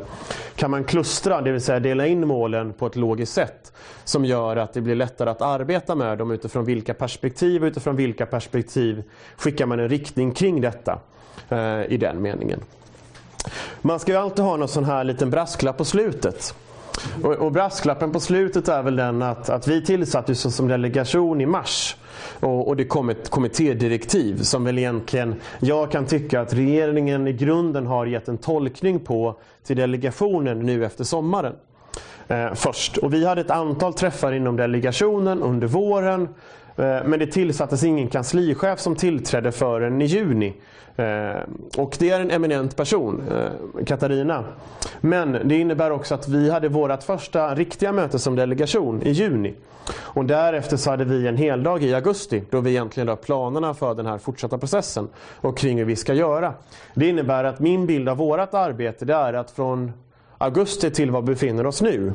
[0.55, 4.57] kan man klustra, det vill säga dela in målen på ett logiskt sätt som gör
[4.57, 9.03] att det blir lättare att arbeta med dem utifrån vilka perspektiv, utifrån vilka perspektiv
[9.37, 10.99] skickar man en riktning kring detta
[11.49, 12.59] eh, i den meningen.
[13.81, 16.55] Man ska ju alltid ha någon sån här liten brasklapp på slutet.
[17.23, 21.45] Och, och brasklappen på slutet är väl den att, att vi tillsattes som delegation i
[21.45, 21.95] mars.
[22.39, 27.33] Och, och det kom ett kommittédirektiv som väl egentligen jag kan tycka att regeringen i
[27.33, 31.53] grunden har gett en tolkning på till delegationen nu efter sommaren.
[32.27, 32.97] Eh, först.
[32.97, 36.27] Och vi hade ett antal träffar inom delegationen under våren.
[36.75, 40.53] Eh, men det tillsattes ingen kanslichef som tillträdde förrän i juni.
[40.95, 41.41] Eh,
[41.77, 44.43] och det är en eminent person, eh, Katarina.
[45.01, 49.53] Men det innebär också att vi hade vårt första riktiga möte som delegation i juni.
[49.95, 53.95] Och därefter så hade vi en heldag i augusti då vi egentligen la planerna för
[53.95, 55.07] den här fortsatta processen
[55.41, 56.53] och kring hur vi ska göra.
[56.93, 59.91] Det innebär att min bild av vårt arbete det är att från
[60.41, 62.13] augusti till var vi befinner oss nu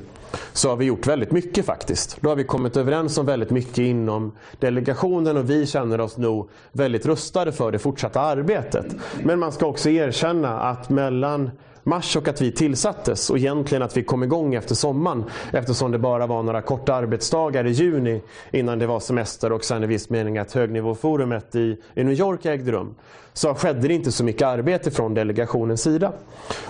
[0.52, 2.16] så har vi gjort väldigt mycket faktiskt.
[2.20, 6.48] Då har vi kommit överens om väldigt mycket inom delegationen och vi känner oss nog
[6.72, 8.86] väldigt rustade för det fortsatta arbetet.
[9.22, 11.50] Men man ska också erkänna att mellan
[11.82, 15.98] mars och att vi tillsattes och egentligen att vi kom igång efter sommaren eftersom det
[15.98, 20.10] bara var några korta arbetsdagar i juni innan det var semester och sen i viss
[20.10, 22.94] mening att högnivåforumet i, i New York ägde rum
[23.36, 26.12] så skedde det inte så mycket arbete från delegationens sida.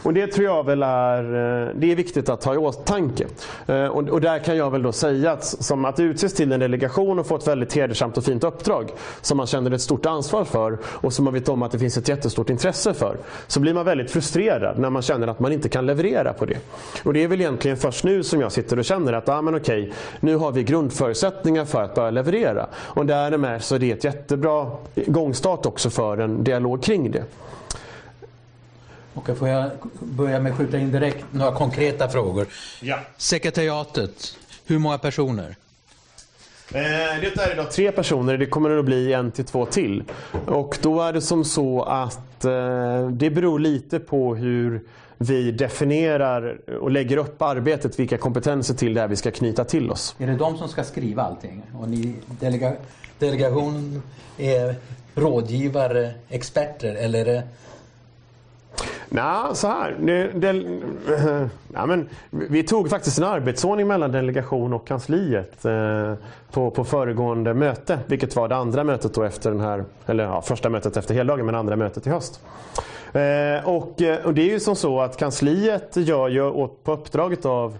[0.02, 3.26] Och Det tror jag väl är, eh, det är viktigt att ha i åtanke.
[3.66, 6.60] Eh, och, och där kan jag väl då säga att som att utses till en
[6.60, 10.44] delegation och få ett väldigt hedersamt och fint uppdrag som man känner ett stort ansvar
[10.44, 13.16] för och som man vet om att det finns ett jättestort intresse för.
[13.46, 16.58] Så blir man väldigt frustrerad när man känner att man inte kan leverera på det.
[17.04, 19.54] Och det är väl egentligen först nu som jag sitter och känner att ah, men
[19.54, 22.66] okej, nu har vi grundförutsättningar för att börja leverera.
[22.74, 24.70] Och därmed så är det ett jättebra
[25.06, 27.24] gångstart också för en dialog kring det.
[29.14, 32.46] Okej, får jag börja med att skjuta in direkt några konkreta frågor?
[32.80, 32.98] Ja.
[33.16, 35.56] Sekretariatet, hur många personer?
[36.74, 40.04] Eh, det är idag tre personer, det kommer det att bli en till två till.
[40.46, 44.80] Och då är det som så att eh, det beror lite på hur
[45.18, 49.90] vi definierar och lägger upp arbetet, vilka kompetenser till det är vi ska knyta till
[49.90, 50.16] oss.
[50.18, 51.62] Är det de som ska skriva allting?
[51.78, 52.72] Och ni delega,
[53.18, 54.02] delegationen
[54.38, 54.76] är
[55.16, 57.42] rådgivare, experter eller eh, är det
[59.08, 59.96] Nej, så här.
[60.00, 66.14] Det, det, eh, ja, men, vi tog faktiskt en arbetsordning mellan delegation och kansliet eh,
[66.50, 67.98] på, på föregående möte.
[68.06, 71.46] Vilket var det andra mötet då efter den här, eller ja, första mötet efter heldagen
[71.46, 72.40] men andra mötet i höst.
[73.12, 77.46] Eh, och, eh, och, det är ju som så att kansliet gör ju på uppdraget
[77.46, 77.78] av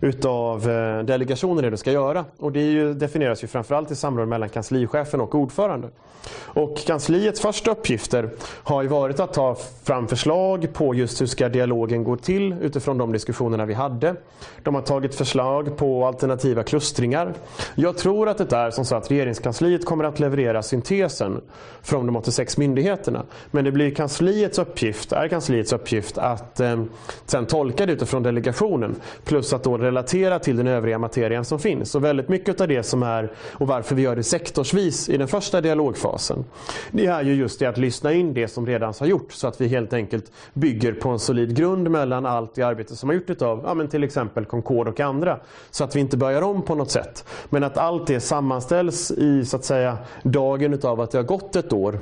[0.00, 2.24] utav eh, delegationen det du ska göra.
[2.38, 5.88] Och det ju, definieras ju framförallt i samråd mellan kanslichefen och ordförande.
[6.34, 11.48] Och kansliets första uppgifter har ju varit att ta fram förslag på just hur ska
[11.48, 14.16] dialogen gå till utifrån de diskussionerna vi hade.
[14.62, 17.34] De har tagit förslag på alternativa klustringar.
[17.74, 21.40] Jag tror att det är som så att regeringskansliet kommer att leverera syntesen
[21.82, 23.22] från de 86 myndigheterna.
[23.50, 26.82] Men det blir kansliets uppgift, är kansliets uppgift att eh,
[27.26, 28.96] sen tolka det utifrån delegationen.
[29.24, 31.94] Plus att då relatera till den övriga materien som finns.
[31.94, 35.28] Och väldigt mycket av det som är och varför vi gör det sektorsvis i den
[35.28, 36.44] första dialogfasen.
[36.90, 39.60] Det är ju just det att lyssna in det som redan har gjorts så att
[39.60, 43.42] vi helt enkelt bygger på en solid grund mellan allt det arbete som har gjorts
[43.42, 45.40] av ja, men till exempel Concord och andra.
[45.70, 47.24] Så att vi inte börjar om på något sätt.
[47.50, 51.56] Men att allt det sammanställs i så att säga dagen utav att det har gått
[51.56, 51.98] ett år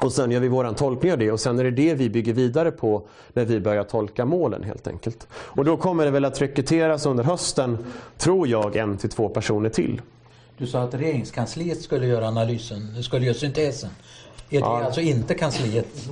[0.00, 2.32] och sen gör vi våran tolkning av det och sen är det det vi bygger
[2.32, 5.26] vidare på när vi börjar tolka målen helt enkelt.
[5.32, 7.78] Och då kommer det väl att rekryteras under hösten,
[8.18, 10.00] tror jag, en till två personer till.
[10.58, 13.90] Du sa att regeringskansliet skulle göra analysen, skulle göra syntesen.
[14.50, 14.84] Är det ja.
[14.84, 16.10] alltså inte kansliet?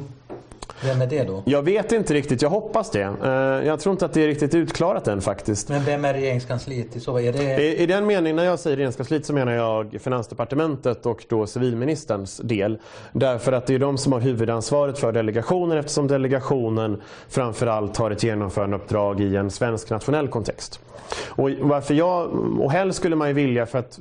[0.84, 1.42] Vem är det då?
[1.46, 3.02] Jag vet inte riktigt, jag hoppas det.
[3.24, 3.30] Eh,
[3.66, 5.68] jag tror inte att det är riktigt utklarat än faktiskt.
[5.68, 7.62] Men vem är regeringskansliet i så är det...
[7.62, 12.36] I, I den meningen, när jag säger regeringskansliet så menar jag Finansdepartementet och då civilministerns
[12.36, 12.78] del.
[13.12, 18.22] Därför att det är de som har huvudansvaret för delegationen eftersom delegationen framförallt har ett
[18.22, 20.80] genomförandeuppdrag i en svensk nationell kontext.
[21.26, 24.00] Och varför jag, och helst skulle man ju vilja för att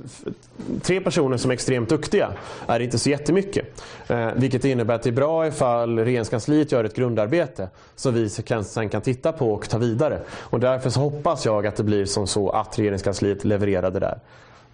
[0.82, 2.32] tre personer som är extremt duktiga
[2.66, 3.82] är inte så jättemycket.
[4.08, 8.64] Eh, vilket innebär att det är bra ifall regeringskansliet gör ett grundarbete som vi kan,
[8.64, 10.20] sen kan titta på och ta vidare.
[10.30, 14.18] Och därför så hoppas jag att det blir som så att regeringskansliet levererar det där.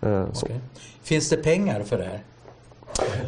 [0.00, 0.56] Eh, okay.
[1.02, 2.20] Finns det pengar för det här?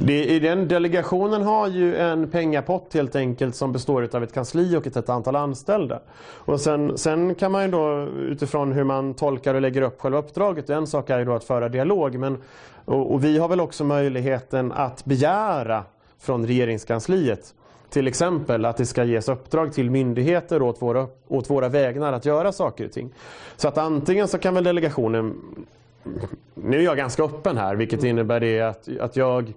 [0.00, 4.76] Det, i den delegationen har ju en pengapott helt enkelt som består av ett kansli
[4.76, 6.00] och ett, ett antal anställda.
[6.32, 10.18] Och sen, sen kan man ju då utifrån hur man tolkar och lägger upp själva
[10.18, 12.18] uppdraget, en sak är ju då att föra dialog.
[12.18, 12.42] Men,
[12.84, 15.84] och, och vi har väl också möjligheten att begära
[16.18, 17.54] från regeringskansliet
[17.90, 22.24] till exempel att det ska ges uppdrag till myndigheter åt våra, åt våra vägnar att
[22.24, 23.10] göra saker och ting.
[23.56, 25.34] Så att antingen så kan väl delegationen
[26.54, 29.52] nu är jag ganska öppen här vilket innebär det att, att jag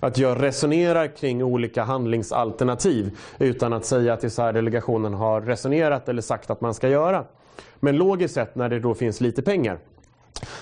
[0.00, 5.14] att jag resonerar kring olika handlingsalternativ utan att säga att det är så här delegationen
[5.14, 7.24] har resonerat eller sagt att man ska göra.
[7.80, 9.78] Men logiskt sett när det då finns lite pengar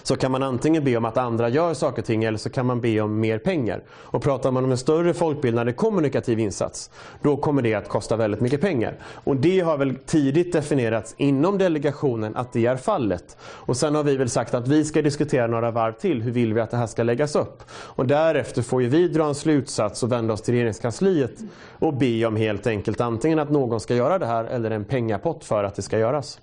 [0.03, 2.67] så kan man antingen be om att andra gör saker och ting eller så kan
[2.67, 3.83] man be om mer pengar.
[3.91, 6.91] Och pratar man om en större folkbildande kommunikativ insats,
[7.23, 8.95] då kommer det att kosta väldigt mycket pengar.
[9.25, 13.37] Och det har väl tidigt definierats inom delegationen att det är fallet.
[13.43, 16.55] Och sen har vi väl sagt att vi ska diskutera några varv till, hur vill
[16.55, 17.63] vi att det här ska läggas upp?
[17.71, 21.35] Och därefter får ju vi dra en slutsats och vända oss till regeringskansliet
[21.79, 25.45] och be om helt enkelt antingen att någon ska göra det här eller en pengapott
[25.45, 26.39] för att det ska göras.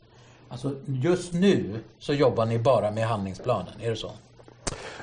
[0.49, 4.11] Alltså just nu så jobbar ni bara med handlingsplanen, är det så?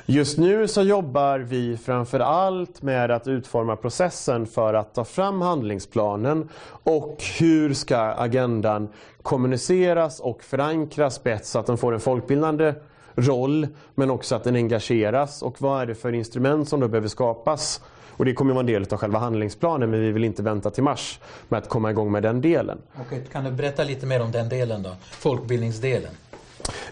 [0.09, 5.41] Just nu så jobbar vi framför allt med att utforma processen för att ta fram
[5.41, 8.89] handlingsplanen och hur ska agendan
[9.23, 12.75] kommuniceras och förankras bäst så att den får en folkbildande
[13.15, 17.09] roll men också att den engageras och vad är det för instrument som då behöver
[17.09, 17.81] skapas
[18.17, 20.71] och det kommer att vara en del av själva handlingsplanen men vi vill inte vänta
[20.71, 22.79] till mars med att komma igång med den delen.
[23.01, 24.91] Okej, kan du berätta lite mer om den delen då?
[25.11, 26.11] Folkbildningsdelen.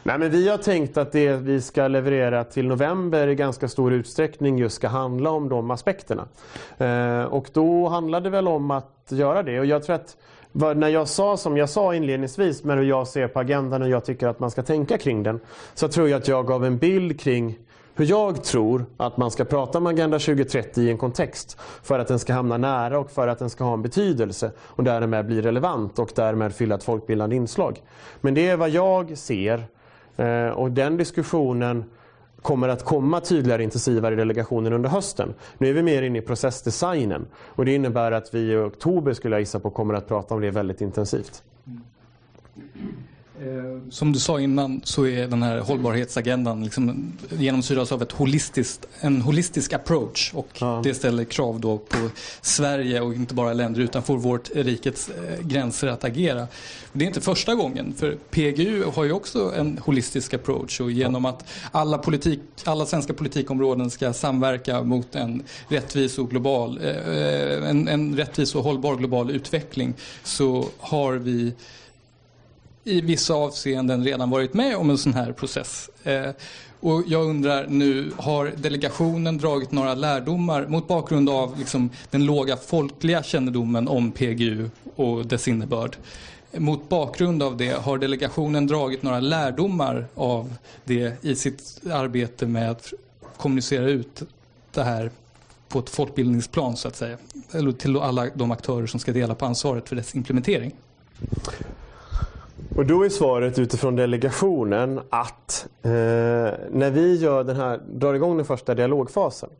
[0.02, 3.92] Nej, men vi har tänkt att det vi ska leverera till november i ganska stor
[3.92, 6.28] utsträckning just ska handla om de aspekterna.
[6.78, 9.60] Eh, och då handlar det väl om att göra det.
[9.60, 10.16] Och jag tror att
[10.76, 14.04] när jag sa som jag sa inledningsvis med hur jag ser på agendan och jag
[14.04, 15.40] tycker att man ska tänka kring den.
[15.74, 17.58] Så tror jag att jag gav en bild kring
[17.96, 22.09] hur jag tror att man ska prata om Agenda 2030 i en kontext för att
[22.09, 25.42] den ska hamna nära och för att den ska ha en betydelse och därmed bli
[25.42, 27.83] relevant och därmed fylla ett folkbildande inslag.
[28.20, 29.64] Men det är vad jag ser
[30.16, 31.85] eh, och den diskussionen
[32.42, 35.35] kommer att komma tydligare intensivare i delegationen under hösten.
[35.59, 39.35] Nu är vi mer inne i processdesignen och det innebär att vi i oktober skulle
[39.35, 41.42] jag gissa på kommer att prata om det väldigt intensivt.
[41.66, 41.83] Mm.
[43.44, 48.87] Eh, som du sa innan så är den här hållbarhetsagendan liksom genomsyras av ett holistiskt,
[49.00, 50.80] en holistisk approach och ja.
[50.85, 52.11] det ställer krav då på
[52.42, 56.46] Sverige och inte bara länder utanför vårt rikets eh, gränser att agera.
[56.92, 61.24] Det är inte första gången för PGU har ju också en holistisk approach och genom
[61.24, 67.88] att alla, politik, alla svenska politikområden ska samverka mot en rättvis och global, eh, en,
[67.88, 71.52] en rättvis och hållbar global utveckling så har vi
[72.85, 75.90] i vissa avseenden redan varit med om en sån här process.
[76.03, 76.31] Eh,
[76.81, 82.57] och jag undrar nu, har delegationen dragit några lärdomar mot bakgrund av liksom, den låga
[82.57, 85.97] folkliga kännedomen om PGU och dess innebörd?
[86.53, 92.70] Mot bakgrund av det, har delegationen dragit några lärdomar av det i sitt arbete med
[92.70, 92.92] att
[93.37, 94.23] kommunicera ut
[94.73, 95.11] det här
[95.68, 97.16] på ett folkbildningsplan så att säga?
[97.53, 100.73] Eller till alla de aktörer som ska dela på ansvaret för dess implementering?
[102.77, 105.90] Och då är svaret utifrån delegationen att eh,
[106.70, 109.50] när vi gör den här, drar igång den första dialogfasen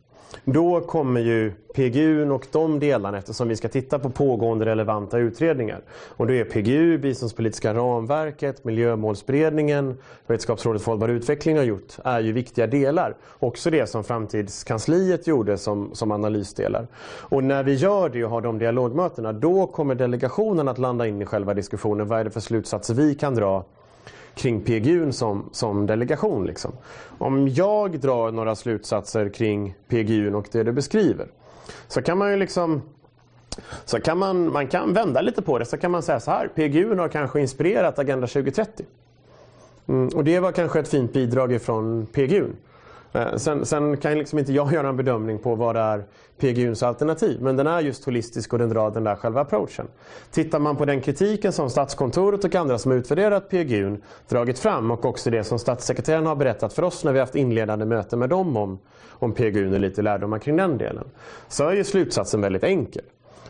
[0.45, 5.81] då kommer ju PGU och de delarna eftersom vi ska titta på pågående relevanta utredningar.
[6.09, 12.33] Och då är PGU, biståndspolitiska ramverket, miljömålsberedningen, Vetenskapsrådet för hållbar utveckling har gjort, är ju
[12.33, 13.17] viktiga delar.
[13.39, 16.87] Också det som framtidskansliet gjorde som, som analysdelar.
[17.05, 21.23] Och när vi gör det och har de dialogmötena, då kommer delegationen att landa in
[21.23, 22.09] i själva diskussionen.
[22.09, 23.65] Vad är det för slutsatser vi kan dra
[24.35, 26.47] kring PGU som, som delegation.
[26.47, 26.73] Liksom.
[27.19, 31.27] Om jag drar några slutsatser kring PGU och det du beskriver
[31.89, 32.83] så kan man ju liksom
[33.85, 36.49] så kan man, man kan vända lite på det så kan man säga så här.
[36.49, 38.87] PGU har kanske inspirerat Agenda 2030.
[39.87, 42.49] Mm, och det var kanske ett fint bidrag ifrån PGU.
[43.15, 46.05] Eh, sen, sen, kan liksom inte jag göra en bedömning på vad det är
[46.39, 47.43] PGUns alternativ.
[47.43, 49.87] Men den är just holistisk och den drar den där själva approachen.
[50.31, 55.05] Tittar man på den kritiken som Statskontoret och andra som utvärderat PGUn dragit fram och
[55.05, 58.57] också det som statssekreteraren har berättat för oss när vi haft inledande möten med dem
[58.57, 58.79] om,
[59.11, 61.05] om PGUn och lite lärdomar kring den delen.
[61.49, 63.05] Så är ju slutsatsen väldigt enkel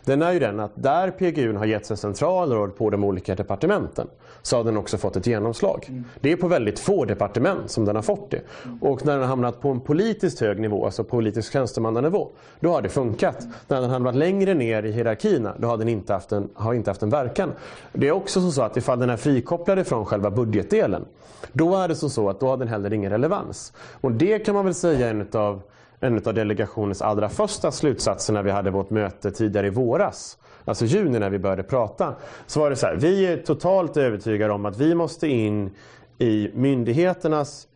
[0.05, 3.35] den är ju den att där PGU har getts en central roll på de olika
[3.35, 4.07] departementen
[4.41, 5.85] så har den också fått ett genomslag.
[5.89, 6.03] Mm.
[6.19, 8.41] Det är på väldigt få departement som den har fått det.
[8.81, 12.81] Och när den har hamnat på en politiskt hög nivå, alltså politisk tjänstemannanivå, då har
[12.81, 13.47] det funkat.
[13.67, 16.73] När den har hamnat längre ner i hierarkierna, då har den inte haft en, har
[16.73, 17.51] inte haft en verkan.
[17.93, 21.05] Det är också så att ifall den är frikopplad från själva budgetdelen,
[21.51, 23.73] då är det så att då har den heller ingen relevans.
[24.01, 25.61] Och det kan man väl säga är en av
[25.99, 30.85] en av delegationens allra första slutsatser när vi hade vårt möte tidigare i våras, alltså
[30.85, 32.15] juni när vi började prata,
[32.47, 35.71] så var det så här, vi är totalt övertygade om att vi måste in
[36.17, 37.67] i myndigheternas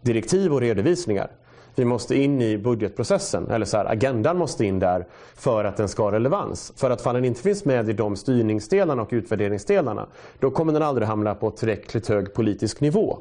[0.00, 1.30] direktiv och redovisningar.
[1.74, 5.88] Vi måste in i budgetprocessen, eller så här, agendan måste in där för att den
[5.88, 6.72] ska ha relevans.
[6.76, 10.06] För att fall den inte finns med i de styrningsdelarna och utvärderingsdelarna,
[10.38, 13.18] då kommer den aldrig hamna på tillräckligt hög politisk nivå.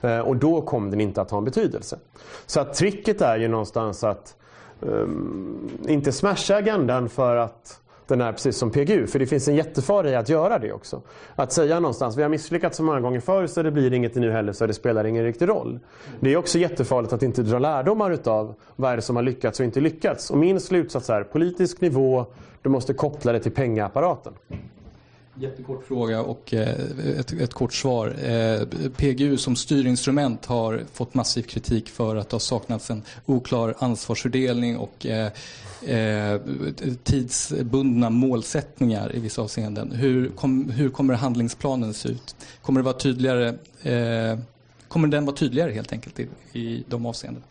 [0.00, 1.98] Eh, och då kommer den inte att ha en betydelse.
[2.46, 4.36] Så att tricket är ju någonstans att
[4.80, 9.06] um, inte smasha agendan för att den är precis som PGU.
[9.06, 11.02] För det finns en jättefara i att göra det också.
[11.36, 14.30] Att säga någonstans, vi har misslyckats så många gånger förr så det blir inget nu
[14.30, 15.78] heller så det spelar ingen riktig roll.
[16.20, 19.60] Det är också jättefarligt att inte dra lärdomar utav vad är det som har lyckats
[19.60, 20.30] och inte lyckats.
[20.30, 22.26] Och min slutsats är politisk nivå,
[22.62, 24.32] du måste koppla det till pengaapparaten.
[25.40, 26.68] Jättekort fråga och eh,
[27.18, 28.16] ett, ett kort svar.
[28.24, 33.74] Eh, PGU som styrinstrument har fått massiv kritik för att det har saknats en oklar
[33.78, 35.32] ansvarsfördelning och eh,
[37.02, 39.92] tidsbundna målsättningar i vissa avseenden.
[39.92, 42.36] Hur, kom, hur kommer handlingsplanen se ut?
[42.62, 43.54] Kommer, det vara tydligare,
[44.88, 47.46] kommer den vara tydligare helt enkelt i, i de avseendena?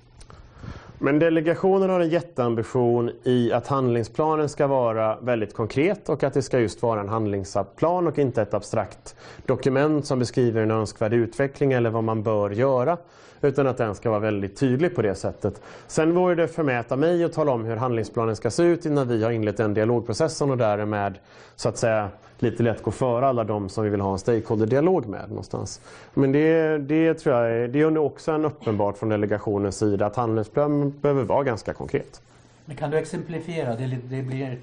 [1.04, 6.42] Men delegationen har en jätteambition i att handlingsplanen ska vara väldigt konkret och att det
[6.42, 11.74] ska just vara en handlingsplan och inte ett abstrakt dokument som beskriver en önskvärd utveckling
[11.74, 12.98] eller vad man bör göra.
[13.42, 15.62] Utan att den ska vara väldigt tydlig på det sättet.
[15.88, 19.24] Sen vore det förmäta mig att tala om hur handlingsplanen ska se ut innan vi
[19.24, 21.20] har inlett den dialogprocessen och därmed
[21.56, 22.10] så att säga
[22.44, 25.82] lite lätt gå före alla de som vi vill ha en stakeholder-dialog med någonstans.
[26.14, 30.16] Men det, det tror jag är, det är också en uppenbart från delegationens sida att
[30.16, 32.22] handlingsplanen behöver vara ganska konkret.
[32.66, 33.76] Men kan du exemplifiera?
[33.76, 34.58] Det, det blir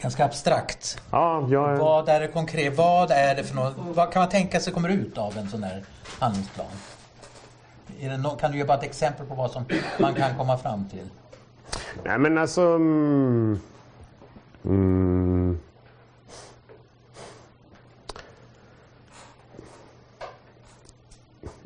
[0.00, 1.02] ganska abstrakt.
[1.10, 1.76] Ja, jag...
[1.76, 2.76] Vad är det konkret?
[2.76, 3.74] Vad är det för något?
[3.94, 5.82] Vad kan man tänka sig kommer ut av en sån här
[6.18, 6.66] handlingsplan?
[8.22, 9.64] No kan du ge bara ett exempel på vad som
[9.98, 11.08] man kan komma fram till?
[12.04, 12.62] Nej men alltså...
[12.62, 13.60] Mm,
[14.64, 15.58] mm,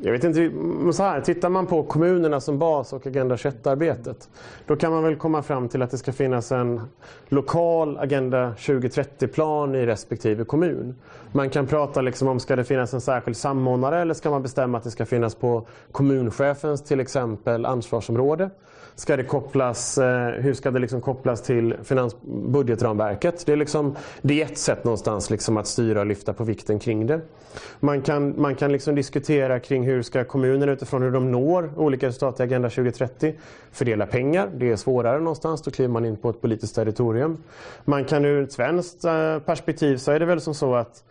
[0.01, 0.53] Jag vet inte,
[0.93, 4.29] så här, tittar man på kommunerna som bas och Agenda 21-arbetet
[4.67, 6.81] då kan man väl komma fram till att det ska finnas en
[7.29, 10.95] lokal Agenda 2030-plan i respektive kommun.
[11.33, 14.79] Man kan prata liksom om ska det finnas en särskild samordnare eller ska man bestämma
[14.79, 18.51] att det ska finnas på kommunchefens till exempel ansvarsområde.
[18.99, 23.47] Ska det kopplas, eh, hur ska det liksom kopplas till finansbudgetramverket?
[23.47, 26.79] Det är, liksom, det är ett sätt någonstans liksom att styra och lyfta på vikten
[26.79, 27.21] kring det.
[27.81, 32.07] Man kan, man kan liksom diskutera kring hur ska kommunerna utifrån hur de når olika
[32.07, 33.35] resultat i Agenda 2030
[33.73, 34.51] fördela pengar.
[34.57, 37.37] Det är svårare någonstans, då kliver man in på ett politiskt territorium.
[37.85, 41.05] Man kan ur ett svenskt eh, perspektiv så är det väl som så att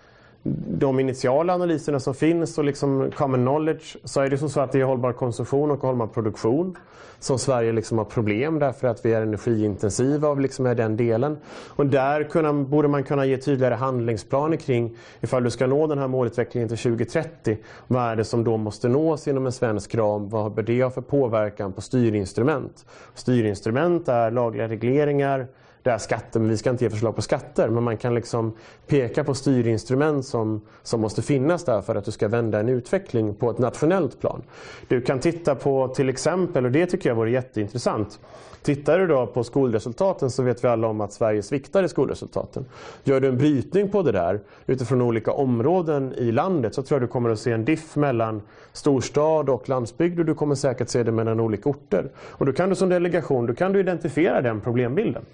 [0.67, 4.71] de initiala analyserna som finns och liksom common knowledge så är det som så att
[4.71, 6.77] det är hållbar konsumtion och hållbar produktion
[7.19, 11.37] som Sverige liksom har problem därför att vi är energiintensiva och liksom är den delen.
[11.67, 15.97] Och där kunna, borde man kunna ge tydligare handlingsplaner kring ifall du ska nå den
[15.97, 17.57] här målutvecklingen till 2030.
[17.87, 20.29] Vad är det som då måste nås inom en svensk ram?
[20.29, 22.85] Vad bör det ha för påverkan på styrinstrument?
[23.13, 25.47] Styrinstrument är lagliga regleringar,
[25.87, 27.69] det här skatter, men vi ska inte ge förslag på skatter.
[27.69, 28.53] Men man kan liksom
[28.87, 33.35] peka på styrinstrument som, som måste finnas där för att du ska vända en utveckling
[33.35, 34.41] på ett nationellt plan.
[34.87, 38.19] Du kan titta på till exempel, och det tycker jag vore jätteintressant,
[38.67, 42.65] Tittar du då på skolresultaten så vet vi alla om att Sverige sviktar i skolresultaten.
[43.03, 47.09] Gör du en brytning på det där utifrån olika områden i landet så tror jag
[47.09, 48.41] du kommer att se en diff mellan
[48.73, 52.09] storstad och landsbygd och du kommer säkert se det mellan olika orter.
[52.17, 55.25] Och då kan du som delegation då kan du identifiera den problembilden.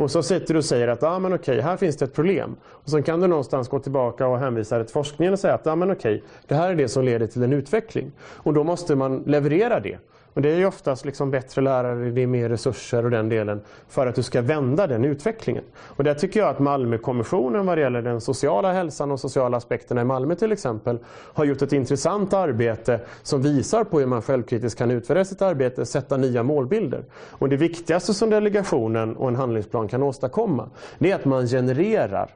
[0.00, 2.56] Och så sitter du och säger att ah, men okej, här finns det ett problem.
[2.64, 5.76] Och Sen kan du någonstans gå tillbaka och hänvisa till forskningen och säga att ah,
[5.76, 8.12] men okej, det här är det som leder till en utveckling.
[8.22, 9.98] Och då måste man leverera det.
[10.34, 13.60] Och Det är ju oftast liksom bättre lärare, det är mer resurser och den delen
[13.88, 15.64] för att du ska vända den utvecklingen.
[15.76, 20.00] Och där tycker jag att Malmökommissionen vad det gäller den sociala hälsan och sociala aspekterna
[20.00, 24.78] i Malmö till exempel har gjort ett intressant arbete som visar på hur man självkritiskt
[24.78, 27.04] kan utvärdera sitt arbete, sätta nya målbilder.
[27.30, 32.30] Och Det viktigaste som delegationen och en handlingsplan kan åstadkomma det är att man genererar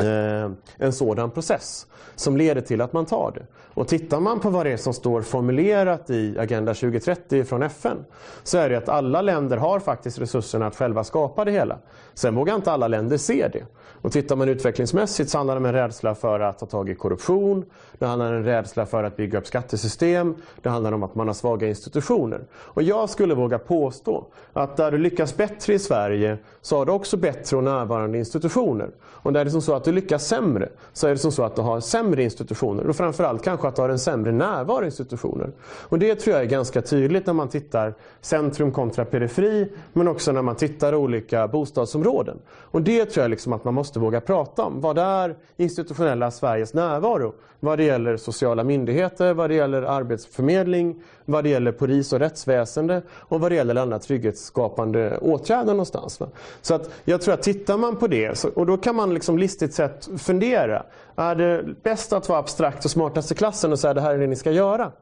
[0.00, 3.46] Eh, en sådan process som leder till att man tar det.
[3.74, 7.96] Och tittar man på vad det är som står formulerat i Agenda 2030 från FN
[8.42, 11.78] så är det att alla länder har faktiskt resurserna att själva skapa det hela.
[12.14, 13.64] Sen vågar inte alla länder se det.
[14.02, 16.94] Och tittar man utvecklingsmässigt så handlar det om en rädsla för att ta tag i
[16.94, 17.64] korruption.
[17.98, 20.34] Det handlar om en rädsla för att bygga upp skattesystem.
[20.62, 22.40] Det handlar om att man har svaga institutioner.
[22.52, 26.92] Och jag skulle våga påstå att där du lyckas bättre i Sverige så har du
[26.92, 28.90] också bättre och närvarande institutioner.
[29.22, 31.42] Och där det är som så att du lyckas sämre så är det som så
[31.42, 32.86] att du har sämre institutioner.
[32.86, 35.50] Och framförallt kanske att du har en sämre närvaro i institutioner.
[35.62, 40.32] Och det tror jag är ganska tydligt när man tittar centrum kontra periferi men också
[40.32, 42.38] när man tittar olika bostadsområden.
[42.48, 44.80] Och det tror jag liksom att man måste våga prata om.
[44.80, 47.34] Vad är institutionella Sveriges närvaro?
[47.60, 53.02] Vad det gäller sociala myndigheter, vad det gäller arbetsförmedling, vad det gäller polis och rättsväsende
[53.12, 56.20] och vad det gäller andra trygghetsskapande åtgärder någonstans.
[56.62, 59.74] Så att jag tror att tittar man på det, och då kan man liksom listigt
[59.74, 60.82] sett fundera.
[61.16, 64.18] Är det bäst att vara abstrakt och smartast i klassen och säga det här är
[64.18, 64.92] det ni ska göra?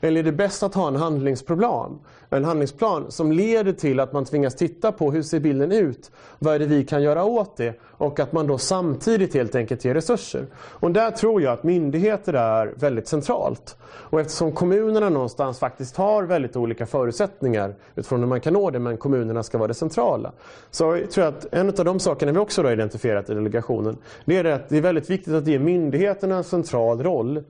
[0.00, 1.98] Eller är det bäst att ha en handlingsplan?
[2.30, 6.10] En handlingsplan som leder till att man tvingas titta på hur ser bilden ut?
[6.38, 7.80] Vad är det vi kan göra åt det?
[7.82, 10.46] Och att man då samtidigt helt enkelt ger resurser.
[10.56, 13.76] Och där tror jag att myndigheter är väldigt centralt.
[13.82, 18.78] Och eftersom kommunerna någonstans faktiskt har väldigt olika förutsättningar utifrån hur man kan nå det,
[18.78, 20.32] men kommunerna ska vara det centrala.
[20.70, 24.36] Så jag tror att en av de sakerna vi också har identifierat i delegationen, det
[24.36, 27.42] är att det är väldigt viktigt att ge myndigheterna en central roll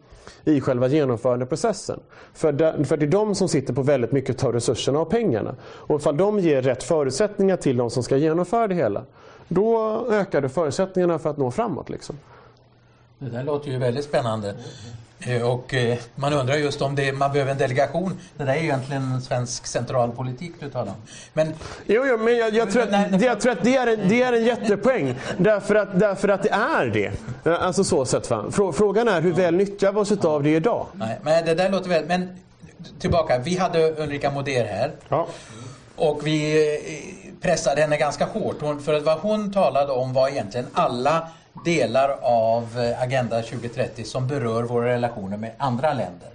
[0.44, 2.00] i själva genomförandeprocessen.
[2.34, 5.54] För det, för det är de som sitter på väldigt mycket av resurserna och pengarna.
[5.62, 9.04] Och ifall de ger rätt förutsättningar till de som ska genomföra det hela,
[9.48, 11.88] då ökar det förutsättningarna för att nå framåt.
[11.88, 12.18] Liksom.
[13.18, 14.54] Det där låter ju väldigt spännande.
[15.20, 18.18] Eh, och eh, man undrar just om det, man behöver en delegation.
[18.36, 20.98] Det där är ju egentligen svensk centralpolitik du talar om.
[21.32, 21.46] Men,
[21.86, 24.22] jo, jo, men jag, jag tror att, det, jag tror att det, är en, det
[24.22, 25.14] är en jättepoäng.
[25.38, 27.12] Därför att, därför att det är det.
[27.50, 28.26] Alltså så sett.
[28.74, 30.86] Frågan är hur väl nyttjar vi oss av det idag?
[30.92, 32.04] Nej, men det där låter väl...
[32.06, 32.28] Men
[32.98, 34.92] tillbaka, vi hade Ulrika Moder här.
[35.08, 35.26] Ja.
[35.96, 38.58] Och vi eh, pressade henne ganska hårt.
[38.84, 41.28] För att vad hon talade om var egentligen alla
[41.64, 46.30] delar av eh, Agenda 2030 som berör våra relationer med andra länder.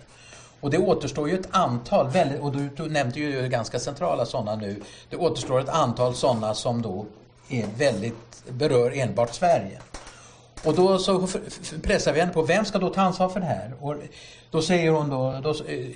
[0.62, 5.18] Och det återstår ju ett antal, och du nämnde ju ganska centrala sådana nu, det
[5.18, 7.06] återstår ett antal sådana som då
[7.50, 9.80] är väldigt, berör enbart Sverige.
[10.64, 11.28] Och då så
[11.84, 13.74] pressar vi henne på, vem ska då ta ansvar för det här?
[13.80, 13.96] Och
[14.52, 15.88] då säger hon då, då eh,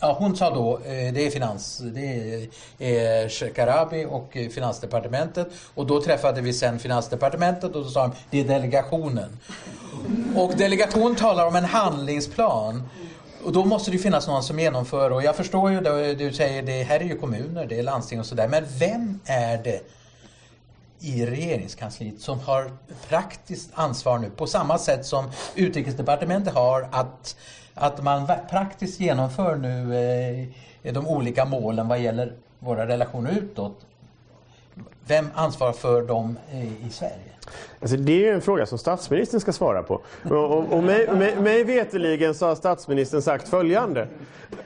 [0.00, 2.48] ja, hon sa då, eh, det är finans, det
[2.78, 5.48] är eh, Shekarabi och Finansdepartementet.
[5.74, 9.38] Och då träffade vi sen Finansdepartementet och då sa de, det är delegationen.
[10.36, 12.88] Och delegationen talar om en handlingsplan.
[13.44, 16.62] Och då måste det finnas någon som genomför och jag förstår ju, det, du säger
[16.62, 18.48] det här är ju kommuner, det är landsting och sådär.
[18.48, 19.80] Men vem är det
[21.00, 22.70] i regeringskansliet som har
[23.08, 27.36] praktiskt ansvar nu på samma sätt som utrikesdepartementet har att,
[27.74, 29.96] att man praktiskt genomför nu
[30.82, 33.86] eh, de olika målen vad gäller våra relationer utåt.
[35.06, 37.29] Vem ansvarar för dem eh, i Sverige?
[37.80, 40.00] Alltså det är ju en fråga som statsministern ska svara på.
[40.24, 44.08] Och, och, och mig, mig, mig veteligen så har statsministern sagt följande.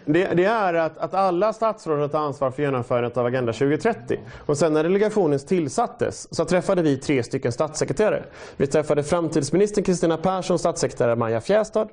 [0.04, 4.20] Det, det, är att, att alla statsråd har ett ansvar för genomförandet av Agenda 2030.
[4.46, 8.24] Och sen när delegationen tillsattes så träffade vi tre stycken statssekreterare.
[8.56, 11.88] Vi träffade framtidsministern Kristina Persson, statssekreterare Maja Fjästad.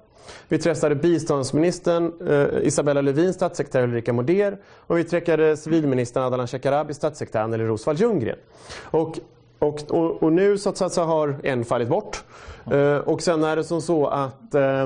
[0.48, 6.94] Vi träffade biståndsministern eh, Isabella Lövin, statssekreterare Ulrika Moder och vi träffade civilministern Ardalan Shekarabi,
[6.94, 8.38] statssekreterare Anneli Rosvall Ljunggren.
[8.84, 9.20] Och
[9.62, 12.24] och, och, och, nu så att säga har en fallit bort.
[12.72, 14.86] Eh, och sen är det som så att, eh,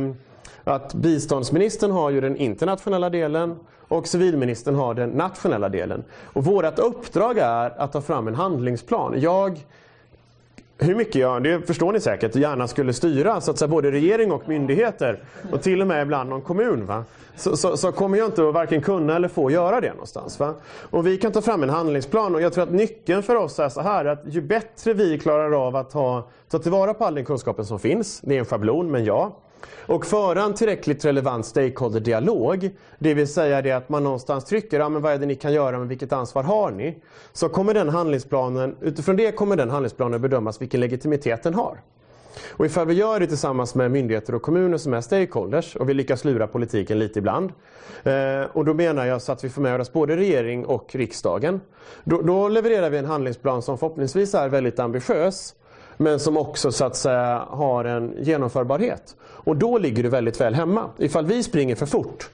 [0.63, 6.03] att biståndsministern har ju den internationella delen och civilministern har den nationella delen.
[6.23, 9.13] Och vårt uppdrag är att ta fram en handlingsplan.
[9.21, 9.65] Jag
[10.77, 14.31] hur mycket jag, det förstår ni säkert, gärna skulle styra så att säga, både regering
[14.31, 15.19] och myndigheter
[15.51, 16.85] och till och med ibland någon kommun.
[16.85, 17.03] Va?
[17.35, 20.39] Så, så, så kommer jag inte att varken kunna eller få göra det någonstans.
[20.39, 20.53] Va?
[20.89, 23.69] Och vi kan ta fram en handlingsplan och jag tror att nyckeln för oss är
[23.69, 27.25] så här att ju bättre vi klarar av att ha, ta tillvara på all den
[27.25, 29.37] kunskapen som finns, det är en schablon men ja,
[29.85, 34.89] och föra en tillräckligt relevant stakeholder-dialog, det vill säga det att man någonstans trycker, ja
[34.89, 36.97] men vad är det ni kan göra, men vilket ansvar har ni?
[37.33, 41.79] Så kommer den handlingsplanen, utifrån det kommer den handlingsplanen bedömas vilken legitimitet den har.
[42.49, 45.93] Och ifall vi gör det tillsammans med myndigheter och kommuner som är stakeholders och vi
[45.93, 47.51] lyckas lura politiken lite ibland.
[48.03, 51.61] Eh, och då menar jag så att vi får med oss både regering och riksdagen.
[52.03, 55.55] Då, då levererar vi en handlingsplan som förhoppningsvis är väldigt ambitiös
[55.97, 59.15] men som också så att säga har en genomförbarhet.
[59.21, 60.89] Och då ligger du väldigt väl hemma.
[60.97, 62.29] Ifall vi springer för fort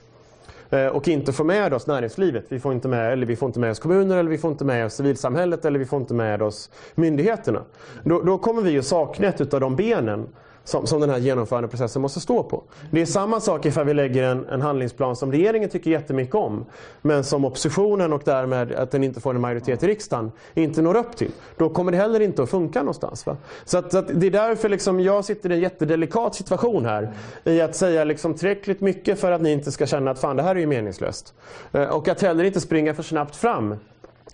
[0.70, 3.60] eh, och inte får med oss näringslivet, vi får inte med, eller vi får inte
[3.60, 6.42] med oss kommuner, eller vi får inte med oss civilsamhället eller vi får inte med
[6.42, 7.62] oss myndigheterna.
[8.04, 10.28] Då, då kommer vi att sakna ett av de benen
[10.64, 12.64] som, som den här genomförandeprocessen måste stå på.
[12.92, 16.66] Det är samma sak ifall vi lägger en, en handlingsplan som regeringen tycker jättemycket om
[17.02, 20.98] men som oppositionen och därmed att den inte får en majoritet i riksdagen inte når
[20.98, 21.32] upp till.
[21.58, 23.26] Då kommer det heller inte att funka någonstans.
[23.26, 23.38] Va?
[23.66, 27.14] Så, att, så att det är därför liksom jag sitter i en jättedelikat situation här
[27.44, 30.44] i att säga liksom tillräckligt mycket för att ni inte ska känna att fan det
[30.44, 31.34] här är ju meningslöst.
[31.72, 33.72] Eh, och att heller inte springa för snabbt fram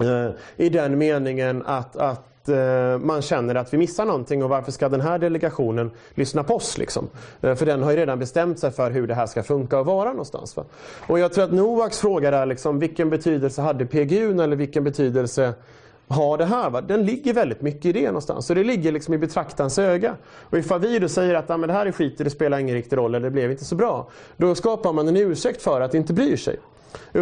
[0.02, 4.72] eh, i den meningen att, att Eh, man känner att vi missar någonting och varför
[4.72, 6.78] ska den här delegationen lyssna på oss?
[6.78, 7.10] Liksom?
[7.42, 9.86] Eh, för den har ju redan bestämt sig för hur det här ska funka och
[9.86, 10.58] vara någonstans.
[10.58, 10.64] Va?
[11.08, 15.54] Och jag tror att Noaks fråga är liksom, vilken betydelse hade PGU eller vilken betydelse
[16.08, 16.70] har det här?
[16.70, 16.82] Va?
[16.82, 18.46] Den ligger väldigt mycket i det någonstans.
[18.46, 20.16] Så det ligger liksom i betraktarens öga.
[20.42, 22.76] Och ifall vi då säger att ah, men det här är skit, det spelar ingen
[22.76, 24.10] riktig roll eller det blev inte så bra.
[24.38, 26.58] Då skapar man en ursäkt för att inte bryr sig.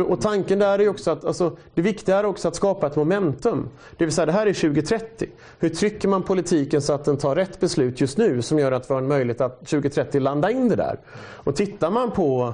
[0.09, 3.69] Och tanken där är också att alltså, det viktiga är också att skapa ett momentum.
[3.97, 5.27] Det vill säga det här är 2030.
[5.59, 8.89] Hur trycker man politiken så att den tar rätt beslut just nu som gör att
[8.89, 10.99] vi har en möjlighet att 2030 landa in det där.
[11.17, 12.53] Och tittar man på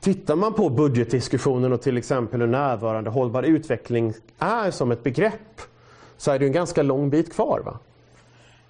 [0.00, 5.60] tittar man på budgetdiskussionen och till exempel hur närvarande hållbar utveckling är som ett begrepp
[6.16, 7.60] så är det en ganska lång bit kvar.
[7.64, 7.78] Va?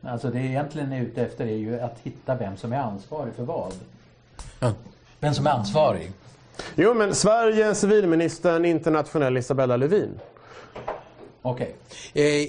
[0.02, 3.42] Alltså det egentligen är ute efter är ju att hitta vem som är ansvarig för
[3.42, 3.72] vad.
[4.60, 4.72] Ja.
[5.20, 6.12] Vem som är ansvarig.
[6.74, 10.20] Jo men Sverige, civilministern, internationell Isabella Lövin.
[11.42, 11.74] Okej.
[12.12, 12.42] Okay.
[12.42, 12.48] Eh,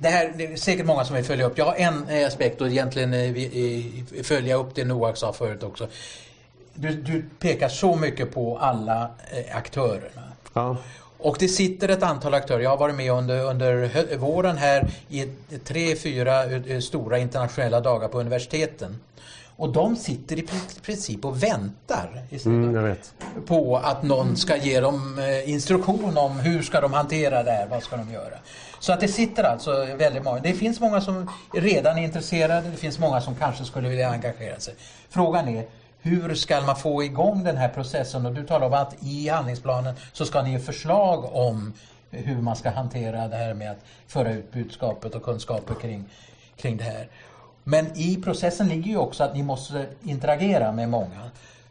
[0.00, 1.58] det här det är säkert många som vill följa upp.
[1.58, 5.88] Jag har en eh, aspekt och egentligen eh, följa upp det Noak sa förut också.
[6.74, 10.22] Du, du pekar så mycket på alla eh, aktörerna.
[10.52, 10.76] Ja.
[11.18, 12.60] Och det sitter ett antal aktörer.
[12.60, 15.28] Jag har varit med under, under våren här i
[15.64, 16.44] tre, fyra
[16.80, 18.98] stora internationella dagar på universiteten.
[19.56, 20.48] Och de sitter i
[20.82, 22.96] princip och väntar mm,
[23.46, 27.82] på att någon ska ge dem instruktion om hur ska de hantera det här, vad
[27.82, 28.34] ska de göra.
[28.78, 30.40] Så att det sitter alltså väldigt många.
[30.40, 34.60] Det finns många som redan är intresserade, det finns många som kanske skulle vilja engagera
[34.60, 34.74] sig.
[35.08, 35.66] Frågan är
[36.00, 38.26] hur ska man få igång den här processen?
[38.26, 41.72] Och du talar om att i handlingsplanen så ska ni ge förslag om
[42.10, 46.04] hur man ska hantera det här med att föra ut budskapet och kunskaper kring,
[46.56, 47.08] kring det här.
[47.64, 51.30] Men i processen ligger ju också att ni måste interagera med många.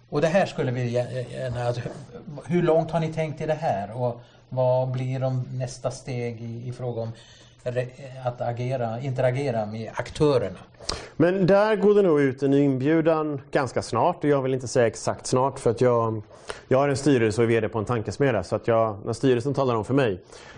[0.09, 1.73] Och det här skulle vi gärna...
[2.45, 3.91] Hur långt har ni tänkt i det här?
[3.91, 7.11] Och vad blir de nästa steg i, i fråga om
[8.25, 10.59] att agera, interagera med aktörerna?
[11.17, 14.23] Men där går det nog ut en inbjudan ganska snart.
[14.23, 16.21] Och jag vill inte säga exakt snart för att jag,
[16.67, 18.43] jag har en styrelse och är VD på en tankesmedja.
[18.43, 20.11] Så att jag, när styrelsen talar om för mig